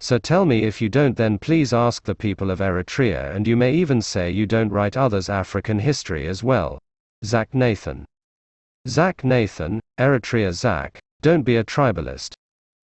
So 0.00 0.18
tell 0.18 0.44
me 0.44 0.64
if 0.64 0.82
you 0.82 0.90
don't 0.90 1.16
then 1.16 1.38
please 1.38 1.72
ask 1.72 2.04
the 2.04 2.14
people 2.14 2.50
of 2.50 2.60
Eritrea 2.60 3.34
and 3.34 3.48
you 3.48 3.56
may 3.56 3.72
even 3.72 4.02
say 4.02 4.30
you 4.30 4.44
don't 4.44 4.68
write 4.68 4.98
others 4.98 5.30
African 5.30 5.78
history 5.78 6.26
as 6.26 6.44
well. 6.44 6.78
Zach 7.24 7.54
Nathan. 7.54 8.04
Zach 8.88 9.24
Nathan, 9.24 9.78
Eritrea 9.98 10.52
Zach, 10.52 10.98
don't 11.20 11.42
be 11.42 11.56
a 11.56 11.64
tribalist. 11.64 12.32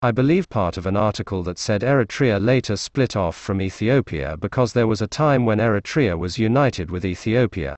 I 0.00 0.10
believe 0.10 0.48
part 0.48 0.78
of 0.78 0.86
an 0.86 0.96
article 0.96 1.42
that 1.42 1.58
said 1.58 1.82
Eritrea 1.82 2.42
later 2.42 2.76
split 2.76 3.14
off 3.14 3.36
from 3.36 3.60
Ethiopia 3.60 4.38
because 4.38 4.72
there 4.72 4.86
was 4.86 5.02
a 5.02 5.06
time 5.06 5.44
when 5.44 5.58
Eritrea 5.58 6.18
was 6.18 6.38
united 6.38 6.90
with 6.90 7.04
Ethiopia. 7.04 7.76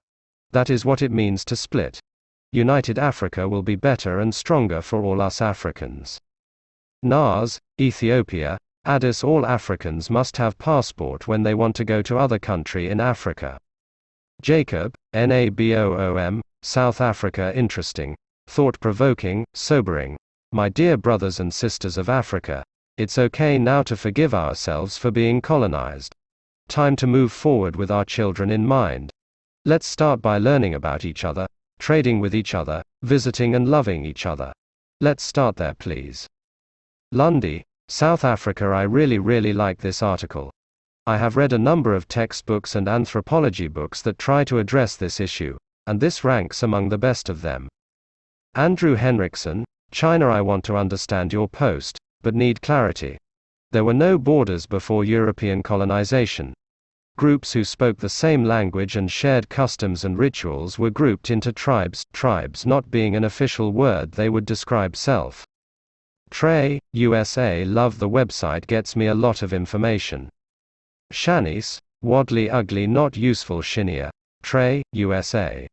That 0.52 0.70
is 0.70 0.84
what 0.84 1.02
it 1.02 1.10
means 1.10 1.44
to 1.46 1.56
split. 1.56 1.98
United 2.52 3.00
Africa 3.00 3.48
will 3.48 3.64
be 3.64 3.74
better 3.74 4.20
and 4.20 4.32
stronger 4.32 4.80
for 4.80 5.02
all 5.02 5.20
us 5.20 5.42
Africans. 5.42 6.20
NAS, 7.02 7.58
Ethiopia, 7.80 8.56
Addis 8.84 9.24
all 9.24 9.44
Africans 9.44 10.08
must 10.08 10.36
have 10.36 10.56
passport 10.56 11.26
when 11.26 11.42
they 11.42 11.54
want 11.54 11.74
to 11.76 11.84
go 11.84 12.00
to 12.02 12.16
other 12.16 12.38
country 12.38 12.90
in 12.90 13.00
Africa. 13.00 13.58
Jacob, 14.40 14.94
NABOOM, 15.12 16.42
South 16.66 17.02
Africa 17.02 17.52
interesting, 17.54 18.16
thought 18.46 18.80
provoking, 18.80 19.44
sobering. 19.52 20.16
My 20.50 20.70
dear 20.70 20.96
brothers 20.96 21.38
and 21.38 21.52
sisters 21.52 21.98
of 21.98 22.08
Africa, 22.08 22.64
it's 22.96 23.18
okay 23.18 23.58
now 23.58 23.82
to 23.82 23.98
forgive 23.98 24.32
ourselves 24.32 24.96
for 24.96 25.10
being 25.10 25.42
colonized. 25.42 26.14
Time 26.68 26.96
to 26.96 27.06
move 27.06 27.32
forward 27.32 27.76
with 27.76 27.90
our 27.90 28.06
children 28.06 28.50
in 28.50 28.66
mind. 28.66 29.10
Let's 29.66 29.86
start 29.86 30.22
by 30.22 30.38
learning 30.38 30.74
about 30.74 31.04
each 31.04 31.22
other, 31.22 31.46
trading 31.78 32.18
with 32.18 32.34
each 32.34 32.54
other, 32.54 32.82
visiting 33.02 33.54
and 33.54 33.68
loving 33.68 34.06
each 34.06 34.24
other. 34.24 34.50
Let's 35.02 35.22
start 35.22 35.56
there, 35.56 35.74
please. 35.74 36.26
Lundy, 37.12 37.62
South 37.88 38.24
Africa. 38.24 38.64
I 38.68 38.84
really, 38.84 39.18
really 39.18 39.52
like 39.52 39.80
this 39.82 40.02
article. 40.02 40.50
I 41.06 41.18
have 41.18 41.36
read 41.36 41.52
a 41.52 41.58
number 41.58 41.94
of 41.94 42.08
textbooks 42.08 42.74
and 42.74 42.88
anthropology 42.88 43.68
books 43.68 44.00
that 44.00 44.16
try 44.16 44.44
to 44.44 44.60
address 44.60 44.96
this 44.96 45.20
issue, 45.20 45.58
and 45.86 46.00
this 46.00 46.24
ranks 46.24 46.62
among 46.62 46.88
the 46.88 46.98
best 46.98 47.28
of 47.28 47.42
them. 47.42 47.68
Andrew 48.54 48.94
Henriksen, 48.94 49.64
China 49.90 50.28
I 50.28 50.40
want 50.40 50.64
to 50.64 50.76
understand 50.76 51.32
your 51.32 51.48
post, 51.48 51.98
but 52.22 52.34
need 52.34 52.62
clarity. 52.62 53.18
There 53.72 53.84
were 53.84 53.94
no 53.94 54.18
borders 54.18 54.66
before 54.66 55.04
European 55.04 55.62
colonization. 55.62 56.54
Groups 57.16 57.52
who 57.52 57.64
spoke 57.64 57.98
the 57.98 58.08
same 58.08 58.44
language 58.44 58.96
and 58.96 59.10
shared 59.10 59.48
customs 59.48 60.04
and 60.04 60.18
rituals 60.18 60.78
were 60.78 60.90
grouped 60.90 61.30
into 61.30 61.52
tribes, 61.52 62.04
tribes 62.12 62.66
not 62.66 62.90
being 62.90 63.14
an 63.14 63.24
official 63.24 63.72
word 63.72 64.12
they 64.12 64.28
would 64.28 64.46
describe 64.46 64.96
self. 64.96 65.44
Trey, 66.30 66.80
USA 66.92 67.64
Love 67.64 67.98
the 67.98 68.08
website 68.08 68.66
gets 68.66 68.96
me 68.96 69.06
a 69.06 69.14
lot 69.14 69.42
of 69.42 69.52
information. 69.52 70.28
Shanice, 71.12 71.78
Wadley 72.02 72.50
Ugly 72.50 72.88
Not 72.88 73.16
Useful 73.16 73.62
Shinia, 73.62 74.10
Trey, 74.42 74.82
USA. 74.92 75.68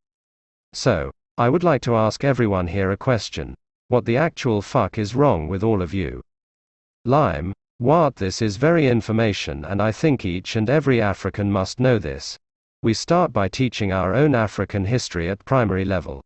So, 0.73 1.12
I 1.38 1.49
would 1.49 1.63
like 1.63 1.81
to 1.84 1.95
ask 1.95 2.23
everyone 2.23 2.67
here 2.67 2.91
a 2.91 2.97
question. 2.97 3.55
What 3.89 4.05
the 4.05 4.17
actual 4.17 4.62
fuck 4.62 4.97
is 4.97 5.15
wrong 5.15 5.47
with 5.47 5.63
all 5.63 5.81
of 5.81 5.93
you? 5.93 6.21
Lime, 7.03 7.53
what 7.77 8.15
this 8.15 8.41
is 8.41 8.57
very 8.57 8.88
information 8.88 9.65
and 9.65 9.81
I 9.81 9.91
think 9.91 10.23
each 10.23 10.55
and 10.55 10.69
every 10.69 11.01
African 11.01 11.51
must 11.51 11.79
know 11.79 11.97
this. 11.97 12.38
We 12.84 12.93
start 12.93 13.34
by 13.34 13.47
teaching 13.47 13.91
our 13.91 14.13
own 14.13 14.36
African 14.36 14.86
history 14.86 15.29
at 15.29 15.43
primary 15.45 15.84
level. 15.84 16.21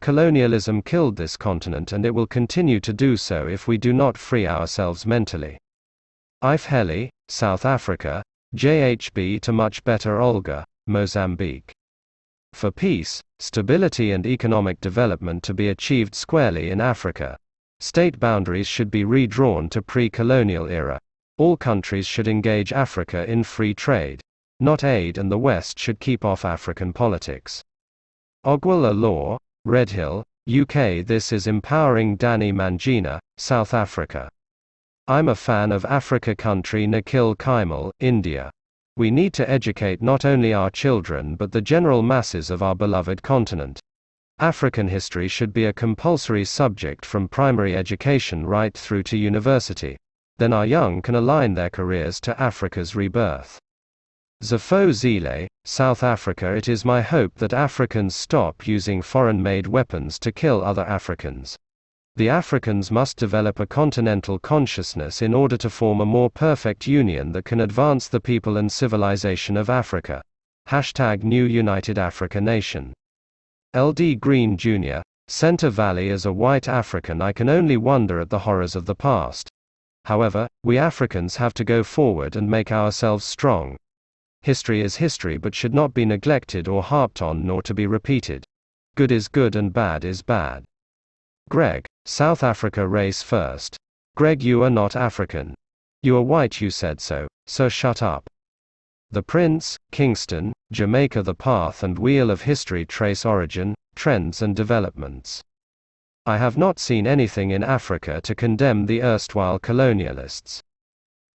Colonialism 0.00 0.82
killed 0.82 1.16
this 1.16 1.36
continent 1.36 1.92
and 1.92 2.04
it 2.04 2.14
will 2.14 2.26
continue 2.26 2.80
to 2.80 2.92
do 2.92 3.16
so 3.16 3.46
if 3.46 3.66
we 3.66 3.78
do 3.78 3.92
not 3.92 4.18
free 4.18 4.46
ourselves 4.46 5.06
mentally. 5.06 5.56
Ife 6.42 6.64
Heli, 6.66 7.10
South 7.28 7.64
Africa, 7.64 8.22
JHB 8.54 9.40
to 9.40 9.52
much 9.52 9.82
better 9.84 10.20
Olga, 10.20 10.64
Mozambique. 10.86 11.72
For 12.58 12.72
peace, 12.72 13.22
stability 13.38 14.10
and 14.10 14.26
economic 14.26 14.80
development 14.80 15.44
to 15.44 15.54
be 15.54 15.68
achieved 15.68 16.14
squarely 16.16 16.70
in 16.70 16.80
Africa, 16.80 17.38
state 17.78 18.18
boundaries 18.18 18.66
should 18.66 18.90
be 18.90 19.04
redrawn 19.04 19.68
to 19.68 19.80
pre-colonial 19.80 20.66
era. 20.66 20.98
All 21.36 21.56
countries 21.56 22.04
should 22.04 22.26
engage 22.26 22.72
Africa 22.72 23.30
in 23.30 23.44
free 23.44 23.74
trade, 23.74 24.20
not 24.58 24.82
aid 24.82 25.18
and 25.18 25.30
the 25.30 25.38
West 25.38 25.78
should 25.78 26.00
keep 26.00 26.24
off 26.24 26.44
African 26.44 26.92
politics. 26.92 27.62
Ogwala 28.44 28.92
Law, 28.92 29.38
Redhill, 29.64 30.24
UK 30.50 31.06
This 31.06 31.32
is 31.32 31.46
empowering 31.46 32.16
Danny 32.16 32.52
Mangina, 32.52 33.20
South 33.36 33.72
Africa. 33.72 34.28
I'm 35.06 35.28
a 35.28 35.36
fan 35.36 35.70
of 35.70 35.84
Africa 35.84 36.34
country 36.34 36.88
Nikhil 36.88 37.36
Kaimal, 37.36 37.92
India. 38.00 38.50
We 38.98 39.12
need 39.12 39.32
to 39.34 39.48
educate 39.48 40.02
not 40.02 40.24
only 40.24 40.52
our 40.52 40.70
children 40.70 41.36
but 41.36 41.52
the 41.52 41.60
general 41.60 42.02
masses 42.02 42.50
of 42.50 42.64
our 42.64 42.74
beloved 42.74 43.22
continent. 43.22 43.78
African 44.40 44.88
history 44.88 45.28
should 45.28 45.52
be 45.52 45.66
a 45.66 45.72
compulsory 45.72 46.44
subject 46.44 47.06
from 47.06 47.28
primary 47.28 47.76
education 47.76 48.44
right 48.44 48.76
through 48.76 49.04
to 49.04 49.16
university. 49.16 49.96
Then 50.38 50.52
our 50.52 50.66
young 50.66 51.00
can 51.00 51.14
align 51.14 51.54
their 51.54 51.70
careers 51.70 52.20
to 52.22 52.42
Africa's 52.42 52.96
rebirth. 52.96 53.60
Zafo 54.42 54.92
Zile, 54.92 55.46
South 55.64 56.02
Africa 56.02 56.56
It 56.56 56.66
is 56.68 56.84
my 56.84 57.00
hope 57.00 57.36
that 57.36 57.52
Africans 57.52 58.16
stop 58.16 58.66
using 58.66 59.00
foreign 59.00 59.40
made 59.40 59.68
weapons 59.68 60.18
to 60.18 60.32
kill 60.32 60.64
other 60.64 60.82
Africans. 60.82 61.56
The 62.18 62.28
Africans 62.28 62.90
must 62.90 63.16
develop 63.16 63.60
a 63.60 63.66
continental 63.68 64.40
consciousness 64.40 65.22
in 65.22 65.32
order 65.32 65.56
to 65.58 65.70
form 65.70 66.00
a 66.00 66.04
more 66.04 66.28
perfect 66.28 66.84
union 66.84 67.30
that 67.30 67.44
can 67.44 67.60
advance 67.60 68.08
the 68.08 68.18
people 68.18 68.56
and 68.56 68.72
civilization 68.72 69.56
of 69.56 69.70
Africa. 69.70 70.20
Hashtag 70.68 71.22
New 71.22 71.44
United 71.44 71.96
Africa 71.96 72.40
Nation. 72.40 72.92
LD 73.72 74.18
Green 74.18 74.56
Jr., 74.56 74.98
Center 75.28 75.70
Valley 75.70 76.10
as 76.10 76.26
a 76.26 76.32
white 76.32 76.66
African 76.66 77.22
I 77.22 77.32
can 77.32 77.48
only 77.48 77.76
wonder 77.76 78.18
at 78.18 78.30
the 78.30 78.40
horrors 78.40 78.74
of 78.74 78.84
the 78.84 78.96
past. 78.96 79.48
However, 80.04 80.48
we 80.64 80.76
Africans 80.76 81.36
have 81.36 81.54
to 81.54 81.62
go 81.62 81.84
forward 81.84 82.34
and 82.34 82.50
make 82.50 82.72
ourselves 82.72 83.24
strong. 83.24 83.76
History 84.42 84.80
is 84.80 84.96
history 84.96 85.38
but 85.38 85.54
should 85.54 85.72
not 85.72 85.94
be 85.94 86.04
neglected 86.04 86.66
or 86.66 86.82
harped 86.82 87.22
on 87.22 87.46
nor 87.46 87.62
to 87.62 87.74
be 87.74 87.86
repeated. 87.86 88.44
Good 88.96 89.12
is 89.12 89.28
good 89.28 89.54
and 89.54 89.72
bad 89.72 90.04
is 90.04 90.20
bad. 90.20 90.64
Greg, 91.48 91.86
South 92.10 92.42
Africa 92.42 92.88
race 92.88 93.22
first. 93.22 93.76
Greg, 94.16 94.42
you 94.42 94.62
are 94.62 94.70
not 94.70 94.96
African. 94.96 95.54
You 96.02 96.16
are 96.16 96.22
white, 96.22 96.58
you 96.58 96.70
said 96.70 97.02
so, 97.02 97.28
so 97.46 97.68
shut 97.68 98.02
up. 98.02 98.26
The 99.10 99.22
Prince, 99.22 99.76
Kingston, 99.92 100.54
Jamaica 100.72 101.22
The 101.22 101.34
path 101.34 101.82
and 101.82 101.98
wheel 101.98 102.30
of 102.30 102.40
history 102.40 102.86
trace 102.86 103.26
origin, 103.26 103.74
trends 103.94 104.40
and 104.40 104.56
developments. 104.56 105.42
I 106.24 106.38
have 106.38 106.56
not 106.56 106.78
seen 106.78 107.06
anything 107.06 107.50
in 107.50 107.62
Africa 107.62 108.22
to 108.22 108.34
condemn 108.34 108.86
the 108.86 109.02
erstwhile 109.02 109.58
colonialists. 109.58 110.62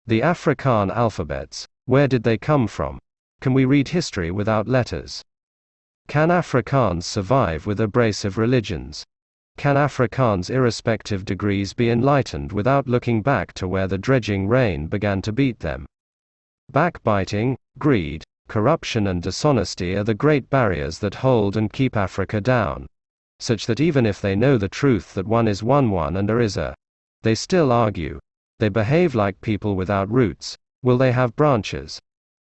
The 0.06 0.20
Afrikaan 0.20 0.94
alphabets, 0.94 1.66
where 1.86 2.06
did 2.06 2.22
they 2.22 2.38
come 2.38 2.68
from? 2.68 3.00
Can 3.40 3.54
we 3.54 3.64
read 3.64 3.88
history 3.88 4.30
without 4.30 4.68
letters? 4.68 5.20
Can 6.06 6.28
Afrikaans 6.28 7.02
survive 7.02 7.66
with 7.66 7.80
abrasive 7.80 8.38
religions? 8.38 9.04
Can 9.56 9.76
Afrikaans 9.76 10.50
irrespective 10.50 11.24
degrees 11.24 11.72
be 11.72 11.90
enlightened 11.90 12.52
without 12.52 12.86
looking 12.86 13.22
back 13.22 13.52
to 13.54 13.68
where 13.68 13.86
the 13.86 13.98
dredging 13.98 14.48
rain 14.48 14.86
began 14.86 15.20
to 15.22 15.32
beat 15.32 15.60
them? 15.60 15.86
Backbiting, 16.70 17.56
greed, 17.78 18.24
corruption 18.48 19.06
and 19.06 19.22
dishonesty 19.22 19.96
are 19.96 20.04
the 20.04 20.14
great 20.14 20.48
barriers 20.50 20.98
that 21.00 21.16
hold 21.16 21.56
and 21.56 21.72
keep 21.72 21.96
Africa 21.96 22.40
down 22.40 22.86
such 23.40 23.64
that 23.64 23.80
even 23.80 24.04
if 24.04 24.20
they 24.20 24.36
know 24.36 24.58
the 24.58 24.68
truth 24.68 25.14
that 25.14 25.26
one 25.26 25.48
is 25.48 25.62
one 25.62 25.90
one 25.90 26.16
and 26.16 26.28
there 26.28 26.40
is 26.40 26.58
a, 26.58 26.74
they 27.22 27.34
still 27.34 27.72
argue. 27.72 28.20
They 28.58 28.68
behave 28.68 29.14
like 29.14 29.40
people 29.40 29.74
without 29.76 30.10
roots. 30.10 30.56
Will 30.82 30.98
they 30.98 31.12
have 31.12 31.36
branches? 31.36 31.98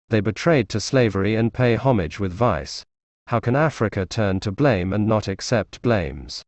They 0.07 0.21
betrayed 0.21 0.69
to 0.69 0.79
slavery 0.79 1.35
and 1.35 1.53
pay 1.53 1.75
homage 1.75 2.19
with 2.19 2.31
vice. 2.31 2.83
How 3.27 3.41
can 3.41 3.55
Africa 3.55 4.05
turn 4.05 4.39
to 4.41 4.51
blame 4.51 4.93
and 4.93 5.05
not 5.05 5.27
accept 5.27 5.81
blames? 5.81 6.43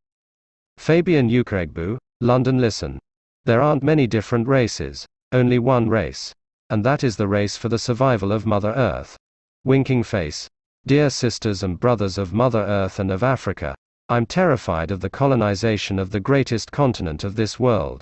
Fabian 0.77 1.29
Ukregbu, 1.29 1.97
London 2.21 2.59
Listen. 2.59 2.97
There 3.45 3.61
aren't 3.61 3.83
many 3.83 4.07
different 4.07 4.47
races, 4.47 5.05
only 5.31 5.59
one 5.59 5.89
race. 5.89 6.33
And 6.69 6.83
that 6.85 7.03
is 7.03 7.17
the 7.17 7.27
race 7.27 7.57
for 7.57 7.69
the 7.69 7.79
survival 7.79 8.31
of 8.31 8.45
Mother 8.45 8.73
Earth. 8.73 9.17
Winking 9.63 10.03
face. 10.03 10.47
Dear 10.85 11.09
sisters 11.09 11.63
and 11.63 11.79
brothers 11.79 12.17
of 12.17 12.33
Mother 12.33 12.61
Earth 12.61 12.99
and 12.99 13.11
of 13.11 13.23
Africa, 13.23 13.75
I'm 14.09 14.25
terrified 14.25 14.91
of 14.91 15.01
the 15.01 15.09
colonization 15.09 15.99
of 15.99 16.11
the 16.11 16.21
greatest 16.21 16.71
continent 16.71 17.25
of 17.25 17.35
this 17.35 17.59
world. 17.59 18.01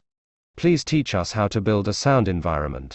Please 0.56 0.84
teach 0.84 1.16
us 1.16 1.32
how 1.32 1.48
to 1.48 1.62
build 1.62 1.88
a 1.88 1.94
sound 1.94 2.28
environment. 2.28 2.94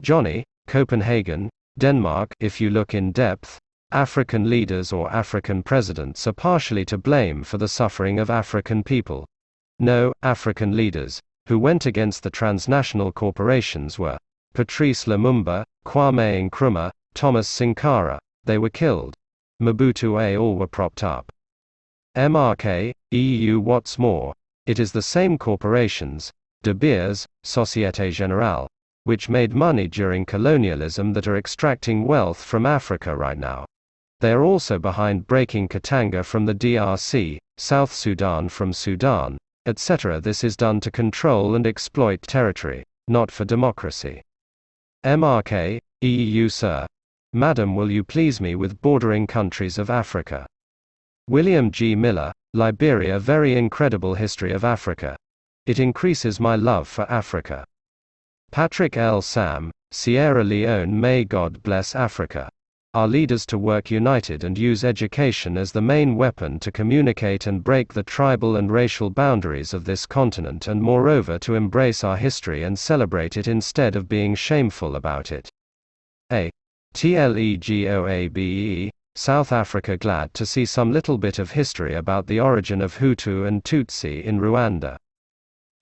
Johnny, 0.00 0.44
Copenhagen, 0.66 1.50
Denmark. 1.78 2.34
If 2.40 2.60
you 2.60 2.70
look 2.70 2.94
in 2.94 3.12
depth, 3.12 3.58
African 3.94 4.50
leaders 4.50 4.92
or 4.92 5.08
African 5.12 5.62
presidents 5.62 6.26
are 6.26 6.32
partially 6.32 6.84
to 6.86 6.98
blame 6.98 7.44
for 7.44 7.58
the 7.58 7.68
suffering 7.68 8.18
of 8.18 8.28
African 8.28 8.82
people. 8.82 9.24
No, 9.78 10.12
African 10.24 10.76
leaders, 10.76 11.20
who 11.46 11.60
went 11.60 11.86
against 11.86 12.24
the 12.24 12.30
transnational 12.30 13.12
corporations 13.12 13.96
were 13.96 14.18
Patrice 14.52 15.04
Lumumba, 15.04 15.64
Kwame 15.86 16.50
Nkrumah, 16.50 16.90
Thomas 17.14 17.46
Sankara. 17.48 18.18
They 18.42 18.58
were 18.58 18.68
killed. 18.68 19.14
Mobutu 19.62 20.20
A. 20.20 20.36
All 20.36 20.56
were 20.56 20.66
propped 20.66 21.04
up. 21.04 21.30
MRK, 22.16 22.92
EU 23.12 23.60
What's 23.60 23.96
more, 23.96 24.34
it 24.66 24.80
is 24.80 24.90
the 24.90 25.02
same 25.02 25.38
corporations, 25.38 26.32
De 26.64 26.74
Beers, 26.74 27.26
Societe 27.44 28.10
Generale, 28.10 28.66
which 29.04 29.28
made 29.28 29.54
money 29.54 29.86
during 29.86 30.24
colonialism 30.24 31.12
that 31.12 31.28
are 31.28 31.36
extracting 31.36 32.08
wealth 32.08 32.42
from 32.42 32.66
Africa 32.66 33.16
right 33.16 33.38
now. 33.38 33.64
They 34.24 34.32
are 34.32 34.42
also 34.42 34.78
behind 34.78 35.26
breaking 35.26 35.68
Katanga 35.68 36.24
from 36.24 36.46
the 36.46 36.54
DRC, 36.54 37.36
South 37.58 37.92
Sudan 37.92 38.48
from 38.48 38.72
Sudan, 38.72 39.36
etc. 39.66 40.18
This 40.18 40.42
is 40.42 40.56
done 40.56 40.80
to 40.80 40.90
control 40.90 41.56
and 41.56 41.66
exploit 41.66 42.22
territory, 42.22 42.84
not 43.06 43.30
for 43.30 43.44
democracy. 43.44 44.22
MRK, 45.04 45.78
EU 46.00 46.48
Sir. 46.48 46.86
Madam 47.34 47.76
will 47.76 47.90
you 47.90 48.02
please 48.02 48.40
me 48.40 48.54
with 48.54 48.80
bordering 48.80 49.26
countries 49.26 49.76
of 49.76 49.90
Africa? 49.90 50.46
William 51.28 51.70
G. 51.70 51.94
Miller, 51.94 52.32
Liberia 52.54 53.18
Very 53.18 53.54
incredible 53.58 54.14
history 54.14 54.52
of 54.52 54.64
Africa. 54.64 55.18
It 55.66 55.78
increases 55.78 56.40
my 56.40 56.56
love 56.56 56.88
for 56.88 57.04
Africa. 57.12 57.66
Patrick 58.50 58.96
L. 58.96 59.20
Sam, 59.20 59.70
Sierra 59.92 60.42
Leone 60.42 60.98
May 60.98 61.24
God 61.26 61.62
bless 61.62 61.94
Africa. 61.94 62.48
Our 62.94 63.08
leaders 63.08 63.44
to 63.46 63.58
work 63.58 63.90
united 63.90 64.44
and 64.44 64.56
use 64.56 64.84
education 64.84 65.56
as 65.56 65.72
the 65.72 65.82
main 65.82 66.14
weapon 66.14 66.60
to 66.60 66.70
communicate 66.70 67.48
and 67.48 67.64
break 67.64 67.92
the 67.92 68.04
tribal 68.04 68.54
and 68.54 68.70
racial 68.70 69.10
boundaries 69.10 69.74
of 69.74 69.84
this 69.84 70.06
continent 70.06 70.68
and 70.68 70.80
moreover 70.80 71.36
to 71.40 71.56
embrace 71.56 72.04
our 72.04 72.16
history 72.16 72.62
and 72.62 72.78
celebrate 72.78 73.36
it 73.36 73.48
instead 73.48 73.96
of 73.96 74.08
being 74.08 74.36
shameful 74.36 74.94
about 74.94 75.32
it. 75.32 75.50
A. 76.30 76.52
T 76.92 77.16
L 77.16 77.36
E 77.36 77.56
G 77.56 77.88
O 77.88 78.06
A 78.06 78.28
B 78.28 78.84
E, 78.84 78.90
South 79.16 79.50
Africa 79.50 79.96
glad 79.96 80.32
to 80.34 80.46
see 80.46 80.64
some 80.64 80.92
little 80.92 81.18
bit 81.18 81.40
of 81.40 81.50
history 81.50 81.94
about 81.94 82.28
the 82.28 82.38
origin 82.38 82.80
of 82.80 82.96
Hutu 82.96 83.48
and 83.48 83.64
Tutsi 83.64 84.22
in 84.22 84.38
Rwanda. 84.38 84.98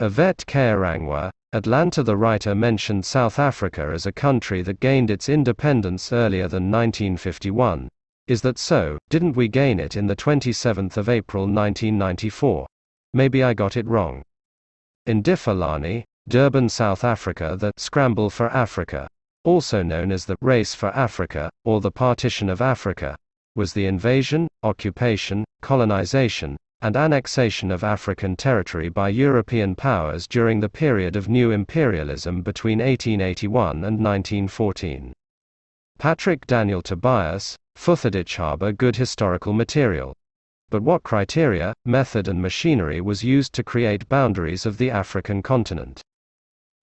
Yvette 0.02 0.44
Kayirangwa, 0.48 1.30
Atlanta 1.52 2.02
The 2.02 2.16
writer 2.16 2.56
mentioned 2.56 3.06
South 3.06 3.38
Africa 3.38 3.88
as 3.94 4.04
a 4.04 4.10
country 4.10 4.60
that 4.62 4.80
gained 4.80 5.12
its 5.12 5.28
independence 5.28 6.12
earlier 6.12 6.48
than 6.48 6.72
1951. 6.72 7.88
Is 8.26 8.42
that 8.42 8.58
so? 8.58 8.98
Didn't 9.10 9.36
we 9.36 9.46
gain 9.46 9.78
it 9.78 9.94
in 9.94 10.08
the 10.08 10.16
27th 10.16 10.96
of 10.96 11.08
April 11.08 11.44
1994? 11.44 12.66
Maybe 13.14 13.44
I 13.44 13.54
got 13.54 13.76
it 13.76 13.86
wrong. 13.86 14.24
Indifalani, 15.06 16.02
Durban, 16.26 16.68
South 16.68 17.04
Africa 17.04 17.56
The 17.56 17.70
Scramble 17.76 18.28
for 18.28 18.48
Africa, 18.48 19.06
also 19.44 19.84
known 19.84 20.10
as 20.10 20.24
the 20.24 20.36
Race 20.40 20.74
for 20.74 20.88
Africa, 20.96 21.48
or 21.64 21.80
the 21.80 21.92
Partition 21.92 22.48
of 22.48 22.60
Africa, 22.60 23.14
was 23.54 23.72
the 23.72 23.86
invasion, 23.86 24.48
occupation, 24.64 25.44
colonization, 25.60 26.56
and 26.82 26.96
annexation 26.96 27.70
of 27.70 27.84
African 27.84 28.34
territory 28.34 28.88
by 28.88 29.08
European 29.08 29.76
powers 29.76 30.26
during 30.26 30.58
the 30.58 30.68
period 30.68 31.14
of 31.14 31.28
new 31.28 31.52
imperialism 31.52 32.42
between 32.42 32.80
1881 32.80 33.84
and 33.84 34.02
1914. 34.02 35.12
Patrick 35.98 36.44
Daniel 36.48 36.82
Tobias, 36.82 37.56
Phuthaditjhaba 37.78 38.76
good 38.76 38.96
historical 38.96 39.52
material. 39.52 40.12
But 40.70 40.82
what 40.82 41.04
criteria, 41.04 41.72
method 41.84 42.26
and 42.26 42.42
machinery 42.42 43.00
was 43.00 43.22
used 43.22 43.52
to 43.54 43.62
create 43.62 44.08
boundaries 44.08 44.66
of 44.66 44.76
the 44.76 44.90
African 44.90 45.40
continent? 45.40 46.02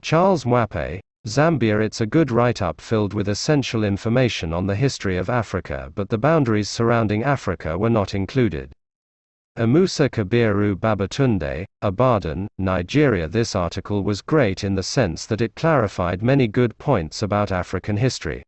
Charles 0.02 0.46
Mwape, 0.46 1.02
Zambia 1.28 1.84
It's 1.84 2.00
a 2.00 2.06
good 2.06 2.32
write-up 2.32 2.80
filled 2.80 3.14
with 3.14 3.28
essential 3.28 3.84
information 3.84 4.54
on 4.54 4.66
the 4.66 4.76
history 4.76 5.18
of 5.18 5.30
Africa 5.30 5.92
but 5.94 6.08
the 6.08 6.18
boundaries 6.18 6.70
surrounding 6.70 7.24
Africa 7.24 7.78
were 7.78 7.90
not 7.90 8.16
included. 8.16 8.72
Amusa 9.60 10.10
Kabiru 10.10 10.74
Babatunde, 10.74 11.66
Ibadan, 11.84 12.48
Nigeria 12.58 13.28
This 13.28 13.58
article 13.58 14.06
was 14.06 14.22
great 14.22 14.64
in 14.64 14.74
the 14.74 14.82
sense 14.82 15.26
that 15.26 15.42
it 15.42 15.54
clarified 15.54 16.24
many 16.24 16.48
good 16.48 16.78
points 16.78 17.22
about 17.22 17.52
African 17.52 17.98
history. 17.98 18.42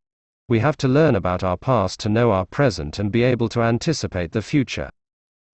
We 0.47 0.59
have 0.59 0.77
to 0.77 0.87
learn 0.87 1.17
about 1.17 1.43
our 1.43 1.57
past 1.57 1.99
to 2.01 2.09
know 2.09 2.31
our 2.31 2.45
present 2.45 2.97
and 2.97 3.11
be 3.11 3.23
able 3.23 3.49
to 3.49 3.61
anticipate 3.61 4.31
the 4.31 4.41
future. 4.41 4.89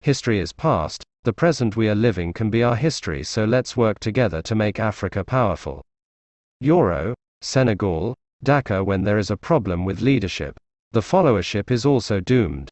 History 0.02 0.40
is 0.40 0.52
past, 0.52 1.02
the 1.24 1.32
present 1.32 1.74
we 1.74 1.88
are 1.88 1.94
living 1.94 2.34
can 2.34 2.50
be 2.50 2.62
our 2.62 2.76
history 2.76 3.24
so 3.24 3.46
let's 3.46 3.78
work 3.78 3.98
together 3.98 4.42
to 4.42 4.54
make 4.54 4.78
Africa 4.78 5.24
powerful. 5.24 5.82
Euro, 6.60 7.14
Senegal, 7.40 8.14
Dakar 8.42 8.84
when 8.84 9.04
there 9.04 9.16
is 9.16 9.30
a 9.30 9.38
problem 9.38 9.86
with 9.86 10.02
leadership. 10.02 10.58
The 10.92 11.00
followership 11.00 11.70
is 11.70 11.86
also 11.86 12.20
doomed. 12.20 12.68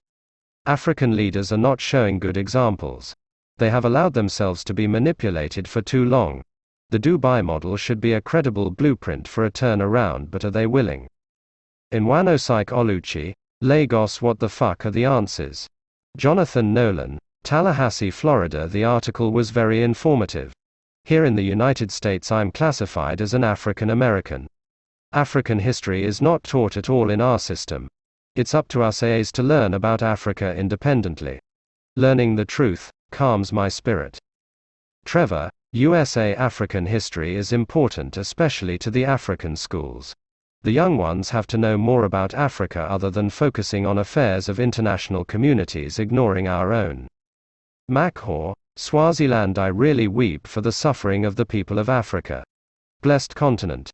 African 0.67 1.15
leaders 1.15 1.53
are 1.53 1.59
not 1.59 1.79
showing 1.79 2.19
good 2.19 2.39
examples. 2.39 3.15
They 3.59 3.69
have 3.69 3.85
allowed 3.85 4.15
themselves 4.15 4.65
to 4.65 4.73
be 4.73 4.87
manipulated 4.87 5.69
for 5.69 5.83
too 5.83 6.07
long. 6.07 6.43
The 6.89 6.99
Dubai 6.99 7.45
model 7.45 7.77
should 7.77 8.01
be 8.01 8.15
a 8.15 8.23
credible 8.23 8.71
blueprint 8.71 9.29
for 9.29 9.45
a 9.45 9.51
turnaround, 9.51 10.31
but 10.31 10.43
are 10.43 10.51
they 10.51 10.67
willing? 10.67 11.09
In 11.91 12.07
Wanosike 12.07 12.73
Oluchi, 12.73 13.35
Lagos 13.61 14.23
What 14.23 14.39
the 14.39 14.49
fuck 14.49 14.87
are 14.87 14.91
the 14.91 15.05
answers? 15.05 15.69
Jonathan 16.17 16.73
Nolan, 16.73 17.19
Tallahassee, 17.43 18.11
Florida 18.11 18.67
The 18.67 18.85
article 18.85 19.33
was 19.33 19.51
very 19.51 19.83
informative. 19.83 20.55
Here 21.05 21.27
in 21.27 21.35
the 21.35 21.43
United 21.43 21.91
States 21.91 22.33
I'm 22.33 22.51
classified 22.51 23.21
as 23.21 23.35
an 23.35 23.45
African 23.45 23.91
American. 23.91 24.47
African 25.13 25.59
history 25.59 26.05
is 26.05 26.23
not 26.23 26.43
taught 26.43 26.79
at 26.79 26.89
all 26.89 27.11
in 27.11 27.21
our 27.21 27.39
system. 27.39 27.87
It's 28.37 28.53
up 28.53 28.67
to 28.69 28.83
us 28.83 29.01
AAs 29.01 29.31
to 29.33 29.45
learn 29.45 29.75
about 29.75 30.03
Africa 30.03 30.57
independently. 30.57 31.39
Learning 31.95 32.35
the 32.35 32.45
truth, 32.45 32.91
calms 33.13 33.53
my 33.53 33.69
spirit. 33.69 34.19
Trevor, 35.05 35.51
USA 35.71 36.35
African 36.35 36.85
history 36.85 37.37
is 37.37 37.53
important 37.53 38.17
especially 38.17 38.77
to 38.79 38.91
the 38.91 39.05
African 39.05 39.55
schools. 39.55 40.13
The 40.63 40.73
young 40.73 40.97
ones 40.97 41.31
have 41.31 41.47
to 41.49 41.59
know 41.59 41.79
more 41.79 42.03
about 42.03 42.35
Africa 42.35 42.81
other 42.81 43.09
than 43.09 43.31
focusing 43.31 43.87
on 43.87 43.99
affairs 43.99 44.49
of 44.49 44.59
international 44.59 45.25
communities 45.25 46.01
ignoring 46.01 46.49
our 46.49 46.73
own. 46.73 47.07
Makhor, 47.89 48.55
Swaziland 48.75 49.61
I 49.61 49.69
really 49.69 50.09
weep 50.09 50.49
for 50.49 50.61
the 50.61 50.73
suffering 50.73 51.25
of 51.25 51.37
the 51.37 51.47
people 51.47 51.79
of 51.79 51.89
Africa. 51.89 52.43
Blessed 53.01 53.37
continent. 53.37 53.93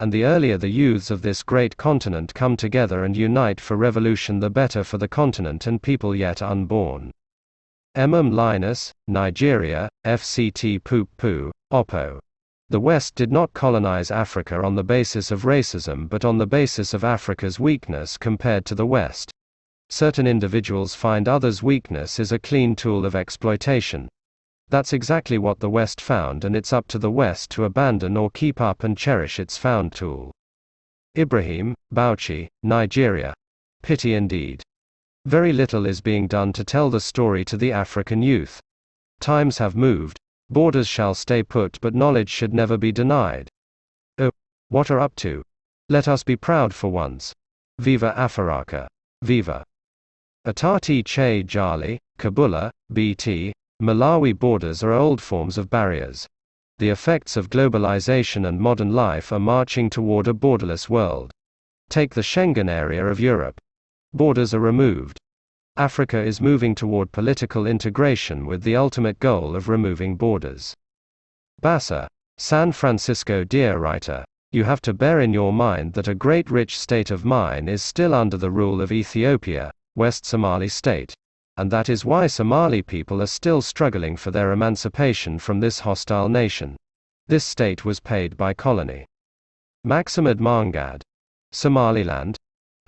And 0.00 0.12
the 0.12 0.24
earlier 0.24 0.56
the 0.56 0.68
youths 0.68 1.10
of 1.10 1.22
this 1.22 1.42
great 1.42 1.76
continent 1.76 2.32
come 2.32 2.56
together 2.56 3.04
and 3.04 3.16
unite 3.16 3.60
for 3.60 3.76
revolution 3.76 4.38
the 4.38 4.48
better 4.48 4.84
for 4.84 4.96
the 4.96 5.08
continent 5.08 5.66
and 5.66 5.82
people 5.82 6.14
yet 6.14 6.40
unborn. 6.40 7.10
Emem 7.96 8.30
Linus, 8.30 8.94
Nigeria, 9.08 9.88
FCT 10.06 10.84
Poop 10.84 11.08
Poo, 11.16 11.50
Oppo. 11.72 12.20
The 12.68 12.78
West 12.78 13.16
did 13.16 13.32
not 13.32 13.52
colonize 13.54 14.12
Africa 14.12 14.62
on 14.62 14.76
the 14.76 14.84
basis 14.84 15.32
of 15.32 15.42
racism 15.42 16.08
but 16.08 16.24
on 16.24 16.38
the 16.38 16.46
basis 16.46 16.94
of 16.94 17.02
Africa's 17.02 17.58
weakness 17.58 18.16
compared 18.16 18.64
to 18.66 18.76
the 18.76 18.86
West. 18.86 19.32
Certain 19.90 20.28
individuals 20.28 20.94
find 20.94 21.26
others' 21.26 21.62
weakness 21.62 22.20
is 22.20 22.30
a 22.30 22.38
clean 22.38 22.76
tool 22.76 23.04
of 23.04 23.16
exploitation. 23.16 24.08
That's 24.70 24.92
exactly 24.92 25.38
what 25.38 25.60
the 25.60 25.70
West 25.70 26.00
found, 26.00 26.44
and 26.44 26.54
it's 26.54 26.72
up 26.72 26.86
to 26.88 26.98
the 26.98 27.10
West 27.10 27.50
to 27.52 27.64
abandon 27.64 28.16
or 28.16 28.30
keep 28.30 28.60
up 28.60 28.84
and 28.84 28.96
cherish 28.96 29.40
its 29.40 29.56
found 29.56 29.92
tool. 29.92 30.30
Ibrahim, 31.16 31.74
Bauchi, 31.92 32.48
Nigeria. 32.62 33.32
Pity 33.82 34.14
indeed. 34.14 34.62
Very 35.24 35.52
little 35.52 35.86
is 35.86 36.00
being 36.00 36.26
done 36.26 36.52
to 36.52 36.64
tell 36.64 36.90
the 36.90 37.00
story 37.00 37.44
to 37.46 37.56
the 37.56 37.72
African 37.72 38.22
youth. 38.22 38.60
Times 39.20 39.58
have 39.58 39.74
moved, 39.74 40.18
Borders 40.50 40.88
shall 40.88 41.14
stay 41.14 41.42
put, 41.42 41.78
but 41.80 41.94
knowledge 41.94 42.30
should 42.30 42.54
never 42.54 42.78
be 42.78 42.90
denied. 42.90 43.48
Oh, 44.18 44.30
what 44.68 44.90
are 44.90 45.00
up 45.00 45.14
to? 45.16 45.42
Let 45.90 46.08
us 46.08 46.22
be 46.22 46.36
proud 46.36 46.74
for 46.74 46.90
once. 46.90 47.34
Viva 47.78 48.14
Afaraka. 48.16 48.86
Viva. 49.22 49.62
Atati 50.46 51.04
Che 51.04 51.42
Jali, 51.42 51.98
Kabula, 52.18 52.70
BT, 52.92 53.52
Malawi 53.80 54.36
borders 54.36 54.82
are 54.82 54.92
old 54.92 55.22
forms 55.22 55.56
of 55.56 55.70
barriers. 55.70 56.26
The 56.78 56.88
effects 56.88 57.36
of 57.36 57.48
globalization 57.48 58.48
and 58.48 58.58
modern 58.58 58.92
life 58.92 59.30
are 59.30 59.38
marching 59.38 59.88
toward 59.88 60.26
a 60.26 60.34
borderless 60.34 60.88
world. 60.88 61.30
Take 61.88 62.12
the 62.12 62.22
Schengen 62.22 62.68
area 62.68 63.06
of 63.06 63.20
Europe. 63.20 63.60
Borders 64.12 64.52
are 64.52 64.58
removed. 64.58 65.16
Africa 65.76 66.18
is 66.18 66.40
moving 66.40 66.74
toward 66.74 67.12
political 67.12 67.68
integration 67.68 68.46
with 68.46 68.64
the 68.64 68.74
ultimate 68.74 69.20
goal 69.20 69.54
of 69.54 69.68
removing 69.68 70.16
borders. 70.16 70.74
Bassa, 71.62 72.08
San 72.36 72.72
Francisco 72.72 73.44
Dear 73.44 73.78
writer, 73.78 74.24
you 74.50 74.64
have 74.64 74.80
to 74.82 74.92
bear 74.92 75.20
in 75.20 75.32
your 75.32 75.52
mind 75.52 75.92
that 75.92 76.08
a 76.08 76.16
great 76.16 76.50
rich 76.50 76.76
state 76.76 77.12
of 77.12 77.24
mine 77.24 77.68
is 77.68 77.80
still 77.80 78.12
under 78.12 78.36
the 78.36 78.50
rule 78.50 78.80
of 78.80 78.90
Ethiopia, 78.90 79.70
West 79.94 80.26
Somali 80.26 80.66
state. 80.68 81.14
And 81.58 81.70
that 81.70 81.90
is 81.90 82.04
why 82.04 82.28
Somali 82.28 82.80
people 82.80 83.20
are 83.20 83.26
still 83.26 83.60
struggling 83.60 84.16
for 84.16 84.30
their 84.30 84.52
emancipation 84.52 85.38
from 85.38 85.60
this 85.60 85.80
hostile 85.80 86.30
nation. 86.30 86.76
This 87.26 87.44
state 87.44 87.84
was 87.84 88.00
paid 88.00 88.36
by 88.36 88.54
colony. 88.54 89.04
Maximad 89.86 90.38
Mangad. 90.38 91.02
Somaliland, 91.52 92.36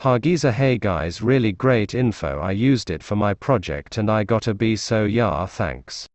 Hargeisa 0.00 0.50
hey 0.50 0.78
guys 0.78 1.20
really 1.20 1.52
great 1.52 1.94
info 1.94 2.40
I 2.40 2.52
used 2.52 2.88
it 2.88 3.02
for 3.02 3.16
my 3.16 3.34
project 3.34 3.98
and 3.98 4.10
I 4.10 4.24
got 4.24 4.46
a 4.46 4.54
B 4.54 4.74
so 4.74 5.04
yeah 5.04 5.44
thanks. 5.44 6.08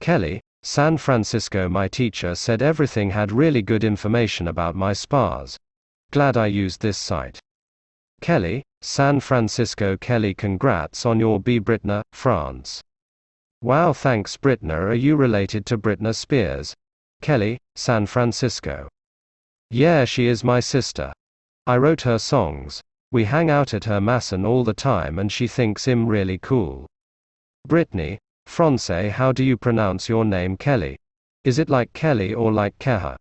Kelly, 0.00 0.40
San 0.62 0.96
Francisco 0.96 1.68
my 1.68 1.88
teacher 1.88 2.34
said 2.34 2.62
everything 2.62 3.10
had 3.10 3.30
really 3.30 3.60
good 3.60 3.84
information 3.84 4.48
about 4.48 4.74
my 4.74 4.94
spas. 4.94 5.58
Glad 6.10 6.38
I 6.38 6.46
used 6.46 6.80
this 6.80 6.96
site. 6.96 7.38
Kelly, 8.22 8.62
San 8.84 9.20
Francisco 9.20 9.96
Kelly 9.96 10.34
congrats 10.34 11.06
on 11.06 11.20
your 11.20 11.38
B 11.38 11.60
Britna, 11.60 12.02
France. 12.12 12.82
Wow 13.62 13.92
thanks 13.92 14.36
Britna 14.36 14.74
are 14.74 14.94
you 14.94 15.14
related 15.14 15.64
to 15.66 15.76
Britna 15.76 16.12
Spears? 16.12 16.74
Kelly, 17.20 17.58
San 17.76 18.06
Francisco. 18.06 18.88
Yeah 19.70 20.04
she 20.04 20.26
is 20.26 20.42
my 20.42 20.58
sister. 20.58 21.12
I 21.68 21.76
wrote 21.76 22.00
her 22.00 22.18
songs. 22.18 22.80
We 23.12 23.22
hang 23.22 23.50
out 23.50 23.72
at 23.72 23.84
her 23.84 24.00
Masson 24.00 24.44
all 24.44 24.64
the 24.64 24.74
time 24.74 25.20
and 25.20 25.30
she 25.30 25.46
thinks 25.46 25.84
him 25.84 26.04
really 26.04 26.38
cool. 26.38 26.88
Brittany, 27.68 28.18
Francais 28.46 29.10
how 29.10 29.30
do 29.30 29.44
you 29.44 29.56
pronounce 29.56 30.08
your 30.08 30.24
name 30.24 30.56
Kelly? 30.56 30.98
Is 31.44 31.60
it 31.60 31.70
like 31.70 31.92
Kelly 31.92 32.34
or 32.34 32.50
like 32.50 32.76
Keha? 32.80 33.16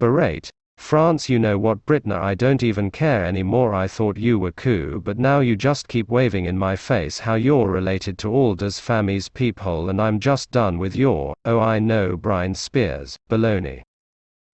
Berate, 0.00 0.50
France 0.82 1.28
you 1.28 1.38
know 1.38 1.56
what 1.56 1.86
Britna 1.86 2.16
I 2.16 2.34
don't 2.34 2.62
even 2.62 2.90
care 2.90 3.24
anymore 3.24 3.72
I 3.72 3.86
thought 3.86 4.18
you 4.18 4.38
were 4.38 4.52
cool 4.52 4.98
but 4.98 5.16
now 5.16 5.38
you 5.38 5.56
just 5.56 5.88
keep 5.88 6.08
waving 6.10 6.44
in 6.44 6.58
my 6.58 6.76
face 6.76 7.20
how 7.20 7.34
you're 7.34 7.70
related 7.70 8.18
to 8.18 8.34
Aldous 8.34 8.78
Fami's 8.78 9.28
peephole 9.28 9.88
and 9.88 10.02
I'm 10.02 10.20
just 10.20 10.50
done 10.50 10.78
with 10.78 10.94
your, 10.94 11.34
oh 11.44 11.60
I 11.60 11.78
know 11.78 12.16
Brian 12.16 12.54
Spears, 12.54 13.16
baloney. 13.30 13.82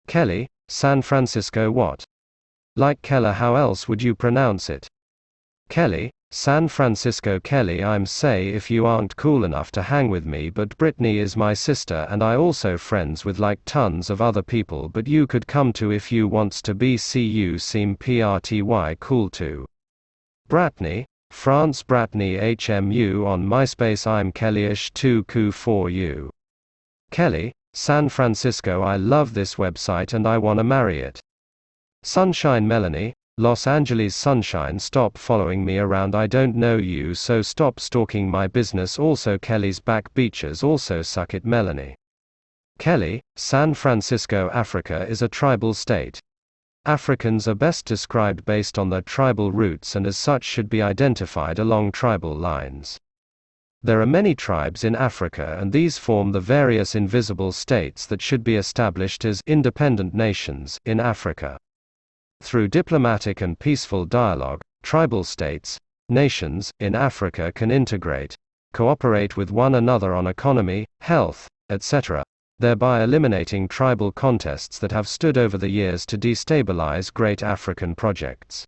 Kelly, 0.08 0.50
San 0.68 1.02
Francisco 1.04 1.72
what? 1.72 2.04
Like 2.76 3.02
Keller 3.02 3.32
how 3.32 3.56
else 3.56 3.88
would 3.88 4.02
you 4.02 4.16
pronounce 4.16 4.70
it? 4.70 4.88
Kelly, 5.70 6.12
San 6.36 6.68
Francisco 6.68 7.40
Kelly 7.40 7.82
I'm 7.82 8.06
say 8.06 8.50
if 8.50 8.70
you 8.70 8.86
aren't 8.86 9.16
cool 9.16 9.46
enough 9.46 9.72
to 9.72 9.82
hang 9.82 10.10
with 10.10 10.26
me 10.26 10.50
but 10.50 10.78
Brittany 10.78 11.18
is 11.18 11.38
my 11.38 11.54
sister 11.54 12.06
and 12.10 12.22
I 12.22 12.36
also 12.36 12.78
friends 12.78 13.24
with 13.24 13.40
like 13.40 13.60
tons 13.66 14.10
of 14.10 14.22
other 14.22 14.42
people 14.42 14.90
but 14.90 15.08
you 15.08 15.28
could 15.28 15.48
come 15.48 15.72
to 15.74 15.92
if 15.92 16.12
you 16.12 16.28
wants 16.28 16.62
to 16.64 16.76
be 16.76 16.98
see 16.98 17.26
you 17.26 17.58
seem 17.58 17.96
PRTY 17.96 19.00
cool 19.00 19.30
too. 19.30 19.66
Bratney, 20.50 21.06
France 21.32 21.82
Bratney 21.84 22.38
HMU 22.58 23.26
on 23.26 23.46
MySpace 23.46 24.06
I'm 24.06 24.34
Kellyish 24.34 24.92
2 24.94 25.24
coup 25.24 25.54
for 25.54 25.90
you. 25.90 26.30
Kelly, 27.12 27.54
San 27.72 28.10
Francisco 28.10 28.82
I 28.82 28.98
love 28.98 29.34
this 29.34 29.56
website 29.56 30.14
and 30.14 30.28
I 30.28 30.38
wanna 30.38 30.66
marry 30.66 31.00
it. 31.00 31.22
Sunshine 32.04 32.68
Melanie, 32.68 33.14
Los 33.38 33.68
Angeles 33.68 34.16
Sunshine 34.16 34.80
stop 34.80 35.18
following 35.18 35.66
me 35.66 35.78
around 35.78 36.16
I 36.16 36.26
don't 36.26 36.56
know 36.56 36.78
you 36.78 37.14
so 37.14 37.42
stop 37.42 37.82
stalking 37.82 38.32
my 38.32 38.48
business 38.48 38.98
also 38.98 39.38
Kelly's 39.38 39.82
back 39.82 40.14
beaches 40.14 40.64
also 40.64 41.02
suck 41.02 41.34
it 41.34 41.44
Melanie. 41.44 41.98
Kelly, 42.80 43.22
San 43.36 43.74
Francisco 43.74 44.50
Africa 44.54 45.06
is 45.10 45.22
a 45.22 45.28
tribal 45.28 45.74
state. 45.74 46.18
Africans 46.86 47.46
are 47.46 47.56
best 47.56 47.86
described 47.86 48.46
based 48.46 48.80
on 48.80 48.90
their 48.90 49.02
tribal 49.02 49.52
roots 49.52 49.98
and 49.98 50.08
as 50.08 50.18
such 50.18 50.46
should 50.46 50.70
be 50.70 50.82
identified 50.82 51.60
along 51.60 51.92
tribal 51.92 52.34
lines. 52.34 52.98
There 53.84 54.00
are 54.00 54.06
many 54.06 54.34
tribes 54.34 54.86
in 54.86 54.96
Africa 54.96 55.58
and 55.60 55.74
these 55.74 55.98
form 55.98 56.32
the 56.32 56.40
various 56.40 56.96
invisible 56.96 57.52
states 57.52 58.06
that 58.06 58.22
should 58.22 58.46
be 58.46 58.56
established 58.56 59.26
as 59.26 59.42
independent 59.46 60.14
nations 60.14 60.80
in 60.86 61.02
Africa. 61.02 61.58
Through 62.46 62.68
diplomatic 62.68 63.42
and 63.42 63.58
peaceful 63.58 64.06
dialogue, 64.06 64.62
tribal 64.84 65.24
states, 65.24 65.80
nations, 66.10 66.72
in 66.80 66.94
Africa 66.94 67.52
can 67.52 67.72
integrate, 67.72 68.36
cooperate 68.72 69.36
with 69.36 69.52
one 69.52 69.74
another 69.74 70.14
on 70.14 70.28
economy, 70.28 70.86
health, 71.02 71.48
etc., 71.70 72.24
thereby 72.60 73.04
eliminating 73.04 73.68
tribal 73.68 74.12
contests 74.12 74.78
that 74.80 74.92
have 74.92 75.08
stood 75.08 75.38
over 75.38 75.58
the 75.58 75.70
years 75.70 76.06
to 76.06 76.18
destabilize 76.18 77.12
great 77.12 77.42
African 77.42 77.96
projects. 77.96 78.66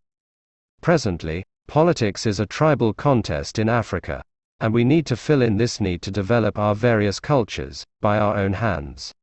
Presently, 0.81 1.43
politics 1.67 2.25
is 2.25 2.39
a 2.39 2.47
tribal 2.47 2.93
contest 2.93 3.59
in 3.59 3.69
Africa, 3.69 4.23
and 4.59 4.73
we 4.73 4.83
need 4.83 5.05
to 5.05 5.15
fill 5.15 5.43
in 5.43 5.57
this 5.57 5.79
need 5.79 6.01
to 6.01 6.09
develop 6.09 6.57
our 6.57 6.73
various 6.73 7.19
cultures, 7.19 7.85
by 8.01 8.17
our 8.17 8.37
own 8.37 8.53
hands. 8.53 9.13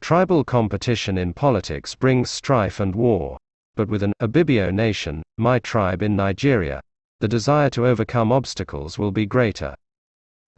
Tribal 0.00 0.44
competition 0.44 1.16
in 1.16 1.32
politics 1.32 1.94
brings 1.94 2.30
strife 2.30 2.78
and 2.78 2.94
war 2.94 3.38
but 3.80 3.88
with 3.88 4.02
an 4.02 4.12
Ibibio 4.20 4.70
nation, 4.70 5.22
my 5.38 5.58
tribe 5.58 6.02
in 6.02 6.14
Nigeria, 6.14 6.82
the 7.20 7.26
desire 7.26 7.70
to 7.70 7.86
overcome 7.86 8.30
obstacles 8.30 8.98
will 8.98 9.10
be 9.10 9.24
greater. 9.24 9.74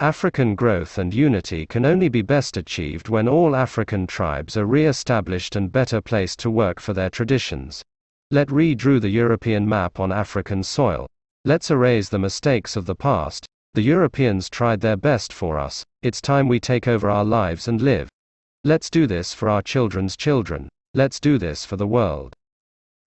African 0.00 0.56
growth 0.56 0.98
and 0.98 1.14
unity 1.14 1.64
can 1.64 1.86
only 1.86 2.08
be 2.08 2.20
best 2.20 2.56
achieved 2.56 3.08
when 3.08 3.28
all 3.28 3.54
African 3.54 4.08
tribes 4.08 4.56
are 4.56 4.66
re 4.66 4.86
established 4.86 5.54
and 5.54 5.70
better 5.70 6.00
placed 6.00 6.40
to 6.40 6.50
work 6.50 6.80
for 6.80 6.94
their 6.94 7.10
traditions. 7.10 7.80
Let 8.32 8.48
redrew 8.48 9.00
the 9.00 9.08
European 9.08 9.68
map 9.68 10.00
on 10.00 10.10
African 10.10 10.64
soil. 10.64 11.06
Let's 11.44 11.70
erase 11.70 12.08
the 12.08 12.18
mistakes 12.18 12.74
of 12.74 12.86
the 12.86 12.96
past. 12.96 13.46
The 13.74 13.82
Europeans 13.82 14.50
tried 14.50 14.80
their 14.80 14.96
best 14.96 15.32
for 15.32 15.60
us, 15.60 15.84
it's 16.02 16.20
time 16.20 16.48
we 16.48 16.58
take 16.58 16.88
over 16.88 17.08
our 17.08 17.24
lives 17.24 17.68
and 17.68 17.80
live. 17.80 18.08
Let's 18.64 18.90
do 18.90 19.06
this 19.06 19.32
for 19.32 19.48
our 19.48 19.62
children's 19.62 20.16
children. 20.16 20.68
Let's 20.92 21.20
do 21.20 21.38
this 21.38 21.64
for 21.64 21.76
the 21.76 21.86
world. 21.86 22.34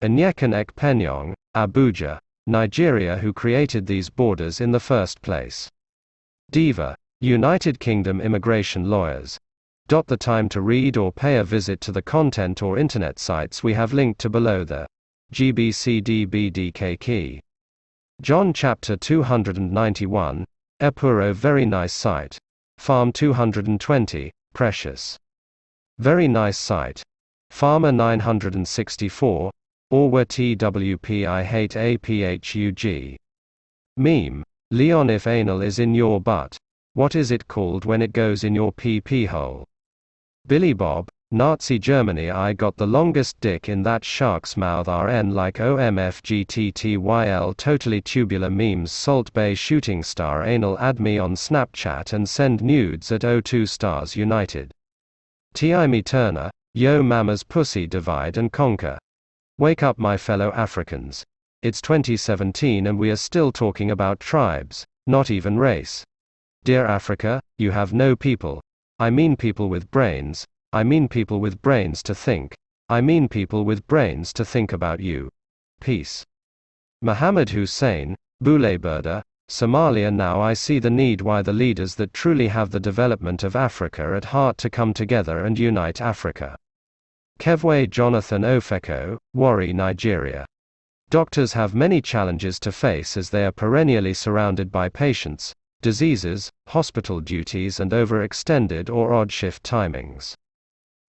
Onyeka 0.03 0.53
Ekpenyong, 0.53 1.33
Abuja, 1.55 2.19
Nigeria 2.45 3.17
who 3.17 3.33
created 3.33 3.87
these 3.87 4.09
borders 4.09 4.61
in 4.61 4.71
the 4.71 4.79
first 4.79 5.21
place. 5.21 5.69
Diva, 6.51 6.95
United 7.21 7.79
Kingdom 7.79 8.21
immigration 8.21 8.89
lawyers. 8.89 9.39
Dot 9.87 10.05
The 10.05 10.17
time 10.17 10.47
to 10.49 10.61
read 10.61 10.97
or 10.97 11.11
pay 11.11 11.37
a 11.37 11.43
visit 11.43 11.81
to 11.81 11.91
the 11.91 12.01
content 12.01 12.61
or 12.61 12.77
internet 12.77 13.17
sites 13.17 13.63
we 13.63 13.73
have 13.73 13.93
linked 13.93 14.19
to 14.21 14.29
below 14.29 14.63
the 14.63 14.85
GBCDBDK 15.33 16.99
key. 16.99 17.41
John 18.21 18.53
chapter 18.53 18.95
291, 18.95 20.45
Epuro 20.81 21.33
very 21.33 21.65
nice 21.65 21.93
site. 21.93 22.37
Farm 22.77 23.11
220, 23.11 24.31
precious. 24.53 25.17
Very 25.97 26.27
nice 26.27 26.57
site. 26.57 27.01
Farmer 27.49 27.91
964, 27.91 29.51
Orwa 29.93 30.25
TWP 30.25 31.27
I 31.27 31.43
hate 31.43 31.75
APHUG. 31.75 33.17
Meme. 33.97 34.43
Leon 34.71 35.09
if 35.11 35.27
anal 35.27 35.61
is 35.61 35.77
in 35.77 35.93
your 35.93 36.19
butt. 36.19 36.57
What 36.93 37.13
is 37.13 37.29
it 37.29 37.47
called 37.47 37.85
when 37.85 38.01
it 38.01 38.11
goes 38.11 38.43
in 38.43 38.55
your 38.55 38.71
pee 38.71 39.25
hole? 39.25 39.63
Billy 40.47 40.73
Bob, 40.73 41.07
Nazi 41.31 41.77
Germany 41.77 42.31
I 42.31 42.53
got 42.53 42.77
the 42.77 42.87
longest 42.87 43.39
dick 43.41 43.69
in 43.69 43.83
that 43.83 44.03
shark's 44.03 44.57
mouth 44.57 44.87
RN 44.87 45.35
like 45.35 45.55
OMFGTTYL 45.55 47.55
totally 47.57 48.01
tubular 48.01 48.49
memes 48.49 48.91
Salt 48.91 49.31
Bae 49.33 49.53
shooting 49.53 50.01
star 50.01 50.43
anal 50.43 50.79
add 50.79 50.99
me 50.99 51.19
on 51.19 51.35
Snapchat 51.35 52.13
and 52.13 52.27
send 52.27 52.63
nudes 52.63 53.11
at 53.11 53.21
O2 53.21 53.69
stars 53.69 54.15
united. 54.15 54.71
T.I.M.E. 55.53 56.01
Turner, 56.01 56.49
Yo 56.73 57.03
Mama's 57.03 57.43
pussy 57.43 57.85
divide 57.85 58.37
and 58.37 58.51
conquer. 58.51 58.97
Wake 59.57 59.83
up 59.83 59.97
my 59.97 60.17
fellow 60.17 60.51
Africans. 60.51 61.23
It's 61.61 61.81
2017 61.81 62.87
and 62.87 62.99
we 62.99 63.09
are 63.09 63.15
still 63.15 63.53
talking 63.53 63.89
about 63.89 64.19
tribes, 64.19 64.85
not 65.07 65.31
even 65.31 65.57
race. 65.57 66.03
Dear 66.65 66.85
Africa, 66.85 67.39
you 67.57 67.71
have 67.71 67.93
no 67.93 68.17
people. 68.17 68.59
I 68.99 69.11
mean 69.11 69.37
people 69.37 69.69
with 69.69 69.89
brains, 69.91 70.45
I 70.73 70.83
mean 70.83 71.07
people 71.07 71.39
with 71.39 71.61
brains 71.61 72.03
to 72.03 72.13
think. 72.13 72.53
I 72.89 72.99
mean 72.99 73.29
people 73.29 73.63
with 73.63 73.87
brains 73.87 74.33
to 74.33 74.43
think 74.43 74.73
about 74.73 74.99
you. 74.99 75.29
Peace. 75.79 76.25
Mohammed 77.01 77.51
Hussein, 77.51 78.17
Burda, 78.43 79.23
Somalia 79.49 80.13
Now 80.13 80.41
I 80.41 80.53
see 80.53 80.79
the 80.79 80.89
need 80.89 81.21
why 81.21 81.41
the 81.41 81.53
leaders 81.53 81.95
that 81.95 82.11
truly 82.11 82.49
have 82.49 82.71
the 82.71 82.79
development 82.81 83.41
of 83.45 83.55
Africa 83.55 84.15
at 84.17 84.25
heart 84.25 84.57
to 84.57 84.69
come 84.69 84.93
together 84.93 85.45
and 85.45 85.57
unite 85.57 86.01
Africa. 86.01 86.57
Kevwe 87.39 87.87
Jonathan 87.89 88.41
Ofeko, 88.41 89.17
Warri 89.33 89.71
Nigeria. 89.71 90.45
Doctors 91.09 91.53
have 91.53 91.75
many 91.75 92.01
challenges 92.01 92.59
to 92.61 92.71
face 92.71 93.15
as 93.17 93.29
they 93.29 93.45
are 93.45 93.51
perennially 93.51 94.15
surrounded 94.15 94.71
by 94.71 94.89
patients, 94.89 95.53
diseases, 95.81 96.49
hospital 96.67 97.19
duties 97.19 97.79
and 97.79 97.91
overextended 97.91 98.89
or 98.89 99.13
odd 99.13 99.31
shift 99.31 99.61
timings. 99.61 100.33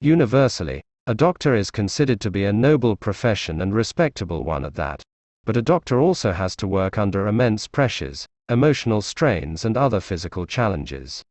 Universally, 0.02 0.82
a 1.06 1.14
doctor 1.14 1.54
is 1.54 1.70
considered 1.70 2.20
to 2.20 2.30
be 2.30 2.44
a 2.44 2.52
noble 2.52 2.94
profession 2.94 3.62
and 3.62 3.74
respectable 3.74 4.44
one 4.44 4.66
at 4.66 4.74
that. 4.74 5.02
But 5.46 5.56
a 5.56 5.62
doctor 5.62 5.98
also 5.98 6.32
has 6.32 6.54
to 6.56 6.68
work 6.68 6.98
under 6.98 7.26
immense 7.26 7.66
pressures, 7.66 8.26
emotional 8.50 9.00
strains, 9.00 9.64
and 9.64 9.78
other 9.78 10.00
physical 10.00 10.44
challenges. 10.44 11.24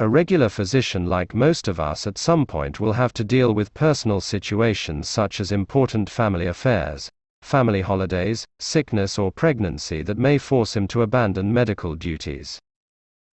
A 0.00 0.08
regular 0.08 0.48
physician, 0.48 1.06
like 1.06 1.36
most 1.36 1.68
of 1.68 1.78
us, 1.78 2.04
at 2.04 2.18
some 2.18 2.46
point 2.46 2.80
will 2.80 2.94
have 2.94 3.12
to 3.12 3.22
deal 3.22 3.54
with 3.54 3.72
personal 3.74 4.20
situations 4.20 5.08
such 5.08 5.38
as 5.38 5.52
important 5.52 6.10
family 6.10 6.46
affairs, 6.46 7.08
family 7.42 7.80
holidays, 7.80 8.44
sickness, 8.58 9.20
or 9.20 9.30
pregnancy 9.30 10.02
that 10.02 10.18
may 10.18 10.36
force 10.36 10.74
him 10.74 10.88
to 10.88 11.02
abandon 11.02 11.52
medical 11.52 11.94
duties. 11.94 12.58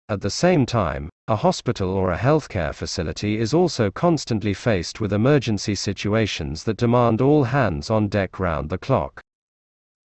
At 0.07 0.21
the 0.21 0.29
same 0.29 0.67
time, 0.67 1.09
a 1.27 1.35
hospital 1.35 1.89
or 1.89 2.11
a 2.11 2.17
healthcare 2.17 2.75
facility 2.75 3.39
is 3.39 3.55
also 3.55 3.89
constantly 3.89 4.53
faced 4.53 5.01
with 5.01 5.13
emergency 5.13 5.73
situations 5.73 6.63
that 6.65 6.77
demand 6.77 7.21
all 7.21 7.45
hands 7.45 7.89
on 7.89 8.07
deck 8.07 8.39
round 8.39 8.69
the 8.69 8.77
clock. 8.77 9.19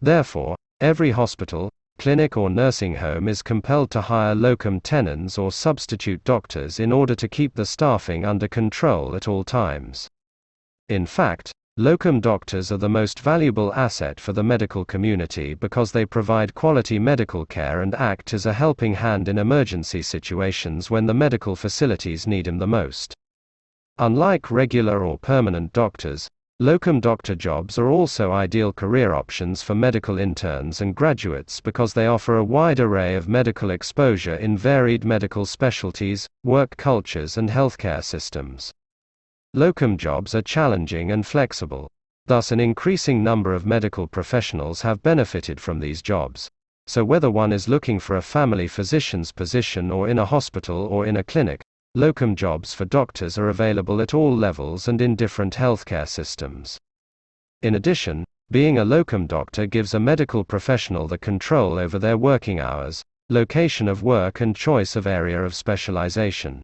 Therefore, 0.01 0.57
every 0.81 1.11
hospital, 1.11 1.69
clinic 1.99 2.37
or 2.37 2.51
nursing 2.51 2.95
home 2.95 3.29
is 3.29 3.43
compelled 3.43 3.91
to 3.91 4.01
hire 4.01 4.35
locum 4.35 4.81
tenens 4.81 5.39
or 5.39 5.51
substitute 5.51 6.23
doctors 6.25 6.81
in 6.81 6.93
order 6.93 7.15
to 7.15 7.29
keep 7.29 7.55
the 7.55 7.67
staffing 7.67 8.25
under 8.25 8.49
control 8.49 9.15
at 9.17 9.29
all 9.29 9.45
times. 9.45 10.09
In 10.89 11.07
fact, 11.07 11.53
Locum 11.79 12.21
doctors 12.21 12.73
are 12.73 12.79
the 12.79 12.89
most 12.89 13.21
valuable 13.21 13.71
asset 13.75 14.19
for 14.19 14.33
the 14.33 14.43
medical 14.43 14.83
community 14.83 15.53
because 15.53 15.93
they 15.93 16.07
provide 16.07 16.55
quality 16.55 16.99
medical 16.99 17.45
care 17.45 17.83
and 17.83 17.95
act 17.97 18.33
as 18.33 18.47
a 18.47 18.53
helping 18.55 18.95
hand 18.95 19.29
in 19.29 19.37
emergency 19.37 20.01
situations 20.01 20.91
when 20.91 21.05
the 21.05 21.13
medical 21.13 21.55
facilities 21.55 22.27
need 22.27 22.47
them 22.47 22.57
the 22.57 22.67
most. 22.67 23.15
Unlike 23.99 24.51
regular 24.51 25.05
or 25.05 25.19
permanent 25.19 25.75
doctors, 25.75 26.31
locum 26.59 27.01
doctor 27.01 27.35
jobs 27.35 27.79
are 27.79 27.91
also 27.91 28.33
ideal 28.33 28.73
career 28.73 29.13
options 29.13 29.63
for 29.63 29.75
medical 29.75 30.19
interns 30.19 30.81
and 30.81 30.95
graduates 30.95 31.61
because 31.61 31.93
they 31.93 32.07
offer 32.07 32.39
a 32.39 32.45
wide 32.45 32.81
array 32.81 33.15
of 33.15 33.29
medical 33.29 33.71
exposure 33.71 34.37
in 34.37 34.57
varied 34.57 35.05
medical 35.05 35.45
specialties, 35.45 36.27
work 36.45 36.75
cultures, 36.79 37.37
and 37.37 37.51
healthcare 37.51 38.03
systems. 38.03 38.73
Locum 39.53 39.99
jobs 39.99 40.35
are 40.35 40.41
challenging 40.41 41.13
and 41.13 41.27
flexible. 41.27 41.91
Thus, 42.25 42.51
an 42.51 42.59
increasing 42.59 43.23
number 43.23 43.53
of 43.53 43.67
medical 43.67 44.07
professionals 44.07 44.81
have 44.81 45.03
benefited 45.03 45.61
from 45.61 45.79
these 45.79 46.01
jobs. 46.01 46.49
So, 46.87 47.05
whether 47.05 47.31
one 47.31 47.53
is 47.53 47.69
looking 47.69 48.01
for 48.01 48.17
a 48.17 48.23
family 48.23 48.67
physician's 48.67 49.31
position 49.31 49.91
or 49.91 50.09
in 50.09 50.19
a 50.19 50.25
hospital 50.25 50.87
or 50.87 51.05
in 51.05 51.19
a 51.19 51.23
clinic, 51.23 51.61
locum 51.97 52.37
jobs 52.37 52.75
for 52.75 52.85
doctors 52.85 53.39
are 53.39 53.49
available 53.49 54.01
at 54.01 54.13
all 54.13 54.37
levels 54.37 54.87
and 54.87 55.01
in 55.01 55.17
different 55.17 55.55
healthcare 55.55 56.07
systems. 56.07 56.79
In 57.63 57.75
addition, 57.75 58.25
being 58.51 58.79
a 58.79 58.85
locum 58.85 59.27
doctor 59.27 59.67
gives 59.67 59.95
a 59.95 59.99
medical 59.99 60.45
professional 60.45 61.09
the 61.09 61.17
control 61.17 61.79
over 61.79 61.99
their 61.99 62.19
working 62.19 62.61
hours, 62.61 63.03
location 63.31 63.89
of 63.89 64.03
work, 64.03 64.43
and 64.43 64.55
choice 64.55 64.95
of 64.95 65.07
area 65.07 65.43
of 65.43 65.55
specialization. 65.55 66.63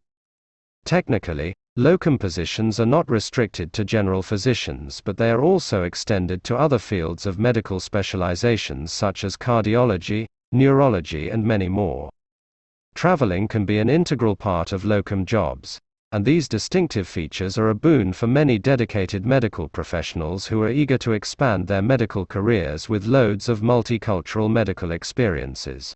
Technically, 0.85 1.53
Locum 1.75 2.19
positions 2.19 2.79
are 2.79 2.85
not 2.85 3.09
restricted 3.09 3.73
to 3.73 3.83
general 3.83 4.21
physicians 4.21 5.01
but 5.01 5.17
they 5.17 5.31
are 5.31 5.41
also 5.41 5.81
extended 5.81 6.43
to 6.43 6.55
other 6.55 6.77
fields 6.77 7.25
of 7.25 7.39
medical 7.39 7.79
specializations 7.79 8.93
such 8.93 9.23
as 9.23 9.35
cardiology, 9.35 10.27
neurology 10.51 11.31
and 11.31 11.43
many 11.43 11.67
more. 11.67 12.11
Traveling 12.95 13.47
can 13.47 13.65
be 13.65 13.79
an 13.79 13.89
integral 13.89 14.35
part 14.35 14.71
of 14.71 14.85
locum 14.85 15.25
jobs, 15.25 15.79
and 16.11 16.23
these 16.23 16.47
distinctive 16.47 17.07
features 17.07 17.57
are 17.57 17.69
a 17.69 17.75
boon 17.75 18.13
for 18.13 18.27
many 18.27 18.59
dedicated 18.59 19.25
medical 19.25 19.67
professionals 19.67 20.45
who 20.45 20.61
are 20.61 20.69
eager 20.69 20.97
to 20.99 21.11
expand 21.11 21.67
their 21.67 21.81
medical 21.81 22.25
careers 22.25 22.87
with 22.87 23.07
loads 23.07 23.49
of 23.49 23.61
multicultural 23.61 24.49
medical 24.49 24.91
experiences. 24.91 25.95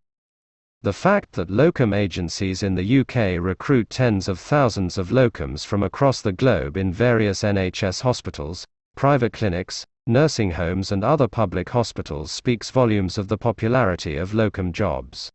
The 0.81 0.91
fact 0.91 1.33
that 1.33 1.51
locum 1.51 1.93
agencies 1.93 2.63
in 2.63 2.75
the 2.75 2.99
UK 2.99 3.39
recruit 3.39 3.89
tens 3.89 4.27
of 4.27 4.39
thousands 4.39 4.97
of 4.97 5.09
locums 5.09 5.65
from 5.65 5.83
across 5.83 6.21
the 6.21 6.31
globe 6.31 6.77
in 6.77 6.91
various 6.91 7.43
NHS 7.43 8.01
hospitals, 8.01 8.65
private 8.95 9.33
clinics, 9.33 9.85
nursing 10.07 10.51
homes, 10.51 10.91
and 10.91 11.03
other 11.03 11.27
public 11.27 11.69
hospitals 11.69 12.31
speaks 12.31 12.71
volumes 12.71 13.17
of 13.17 13.27
the 13.27 13.37
popularity 13.37 14.17
of 14.17 14.33
locum 14.33 14.73
jobs. 14.73 15.31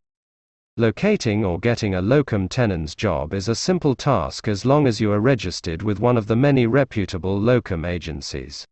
Locating 0.78 1.44
or 1.44 1.60
getting 1.60 1.94
a 1.94 2.00
locum 2.00 2.48
tenens 2.48 2.94
job 2.94 3.34
is 3.34 3.46
a 3.46 3.54
simple 3.54 3.94
task 3.94 4.48
as 4.48 4.64
long 4.64 4.86
as 4.86 5.02
you 5.02 5.12
are 5.12 5.20
registered 5.20 5.82
with 5.82 6.00
one 6.00 6.16
of 6.16 6.26
the 6.26 6.34
many 6.34 6.66
reputable 6.66 7.38
locum 7.38 7.84
agencies. 7.84 8.66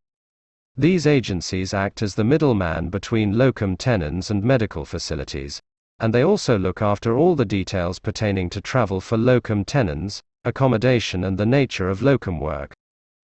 These 0.79 1.07
agencies 1.07 1.75
act 1.75 2.01
as 2.01 2.15
the 2.15 2.25
middleman 2.25 2.89
between 2.89 3.37
locum 3.37 3.77
tenens 3.77 4.31
and 4.31 4.43
medical 4.43 4.87
facilities, 4.87 5.61
and 5.99 6.15
they 6.15 6.25
also 6.25 6.59
look 6.59 6.81
after 6.81 7.19
all 7.19 7.37
the 7.37 7.45
details 7.45 7.99
pertaining 7.99 8.49
to 8.49 8.63
travel 8.63 9.03
for 9.03 9.19
locum 9.19 9.63
tenens, 9.63 10.23
accommodation, 10.47 11.23
and 11.25 11.37
the 11.37 11.45
nature 11.45 11.91
of 11.91 12.01
locum 12.01 12.41
work. 12.41 12.73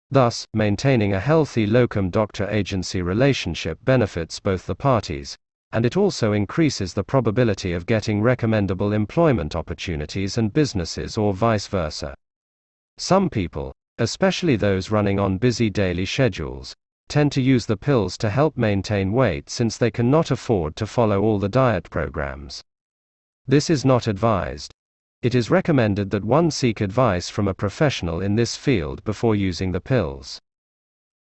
Thus, 0.10 0.48
maintaining 0.52 1.14
a 1.14 1.20
healthy 1.20 1.68
locum 1.68 2.10
doctor 2.10 2.50
agency 2.50 3.04
relationship 3.04 3.78
benefits 3.86 4.40
both 4.40 4.66
the 4.66 4.74
parties, 4.74 5.38
and 5.74 5.88
it 5.88 5.98
also 5.98 6.34
increases 6.34 6.94
the 6.94 7.04
probability 7.04 7.74
of 7.74 7.88
getting 7.88 8.22
recommendable 8.22 8.94
employment 8.94 9.56
opportunities 9.56 10.38
and 10.38 10.54
businesses 10.54 11.18
or 11.18 11.34
vice 11.34 11.66
versa. 11.66 12.16
Some 13.00 13.28
people, 13.28 13.74
especially 13.98 14.56
those 14.56 14.92
running 14.92 15.20
on 15.20 15.40
busy 15.40 15.72
daily 15.72 16.06
schedules, 16.06 16.76
tend 17.08 17.32
to 17.32 17.42
use 17.42 17.66
the 17.66 17.76
pills 17.76 18.20
to 18.20 18.30
help 18.30 18.56
maintain 18.56 19.12
weight 19.12 19.50
since 19.50 19.76
they 19.76 19.90
cannot 19.90 20.30
afford 20.30 20.76
to 20.76 20.86
follow 20.86 21.22
all 21.22 21.40
the 21.40 21.50
diet 21.50 21.90
programs. 21.90 22.64
This 23.48 23.72
is 23.72 23.84
not 23.84 24.08
advised. 24.08 24.72
It 25.24 25.34
is 25.34 25.50
recommended 25.50 26.12
that 26.12 26.24
one 26.24 26.52
seek 26.52 26.82
advice 26.82 27.30
from 27.30 27.48
a 27.48 27.54
professional 27.54 28.22
in 28.22 28.36
this 28.36 28.56
field 28.56 29.04
before 29.04 29.36
using 29.36 29.72
the 29.72 29.82
pills. 29.82 30.40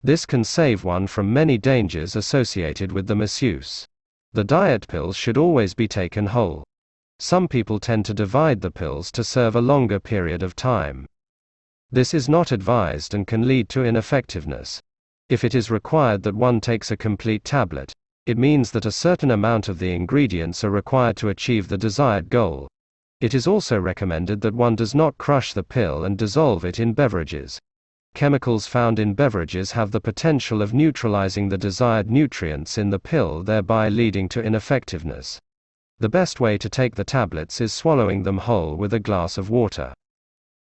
This 0.03 0.27
can 0.27 0.43
save 0.43 0.83
one 0.83 1.07
from 1.07 1.33
many 1.33 1.57
dangers 1.57 2.15
associated 2.15 2.91
with 2.91 3.07
the 3.07 3.15
misuse. 3.15 3.87
The 4.35 4.43
diet 4.43 4.87
pills 4.87 5.15
should 5.15 5.37
always 5.37 5.75
be 5.75 5.87
taken 5.87 6.25
whole. 6.25 6.63
Some 7.19 7.47
people 7.47 7.79
tend 7.79 8.05
to 8.05 8.15
divide 8.15 8.61
the 8.61 8.71
pills 8.71 9.11
to 9.11 9.23
serve 9.23 9.55
a 9.55 9.61
longer 9.61 9.99
period 9.99 10.41
of 10.41 10.55
time. 10.55 11.05
This 11.91 12.15
is 12.15 12.27
not 12.27 12.51
advised 12.51 13.13
and 13.13 13.27
can 13.27 13.47
lead 13.47 13.69
to 13.69 13.85
ineffectiveness. 13.85 14.81
If 15.29 15.43
it 15.43 15.53
is 15.53 15.69
required 15.69 16.23
that 16.23 16.33
one 16.33 16.59
takes 16.61 16.89
a 16.89 16.97
complete 16.97 17.43
tablet, 17.43 17.93
it 18.25 18.39
means 18.39 18.71
that 18.71 18.87
a 18.87 18.91
certain 18.91 19.29
amount 19.29 19.69
of 19.69 19.77
the 19.77 19.91
ingredients 19.91 20.63
are 20.63 20.71
required 20.71 21.15
to 21.17 21.29
achieve 21.29 21.67
the 21.67 21.77
desired 21.77 22.29
goal. 22.29 22.67
It 23.21 23.35
is 23.35 23.45
also 23.45 23.79
recommended 23.79 24.41
that 24.41 24.55
one 24.55 24.75
does 24.75 24.95
not 24.95 25.17
crush 25.19 25.53
the 25.53 25.63
pill 25.63 26.05
and 26.05 26.17
dissolve 26.17 26.65
it 26.65 26.79
in 26.79 26.93
beverages. 26.93 27.59
Chemicals 28.13 28.67
found 28.67 28.99
in 28.99 29.15
beverages 29.15 29.71
have 29.71 29.89
the 29.89 29.99
potential 29.99 30.61
of 30.61 30.73
neutralizing 30.73 31.49
the 31.49 31.57
desired 31.57 32.11
nutrients 32.11 32.77
in 32.77 32.91
the 32.91 32.99
pill, 32.99 33.41
thereby 33.41 33.89
leading 33.89 34.29
to 34.29 34.41
ineffectiveness. 34.41 35.39
The 35.99 36.09
best 36.09 36.39
way 36.39 36.57
to 36.59 36.69
take 36.69 36.93
the 36.93 37.03
tablets 37.03 37.59
is 37.59 37.73
swallowing 37.73 38.21
them 38.21 38.37
whole 38.37 38.75
with 38.75 38.93
a 38.93 38.99
glass 38.99 39.37
of 39.37 39.49
water. 39.49 39.93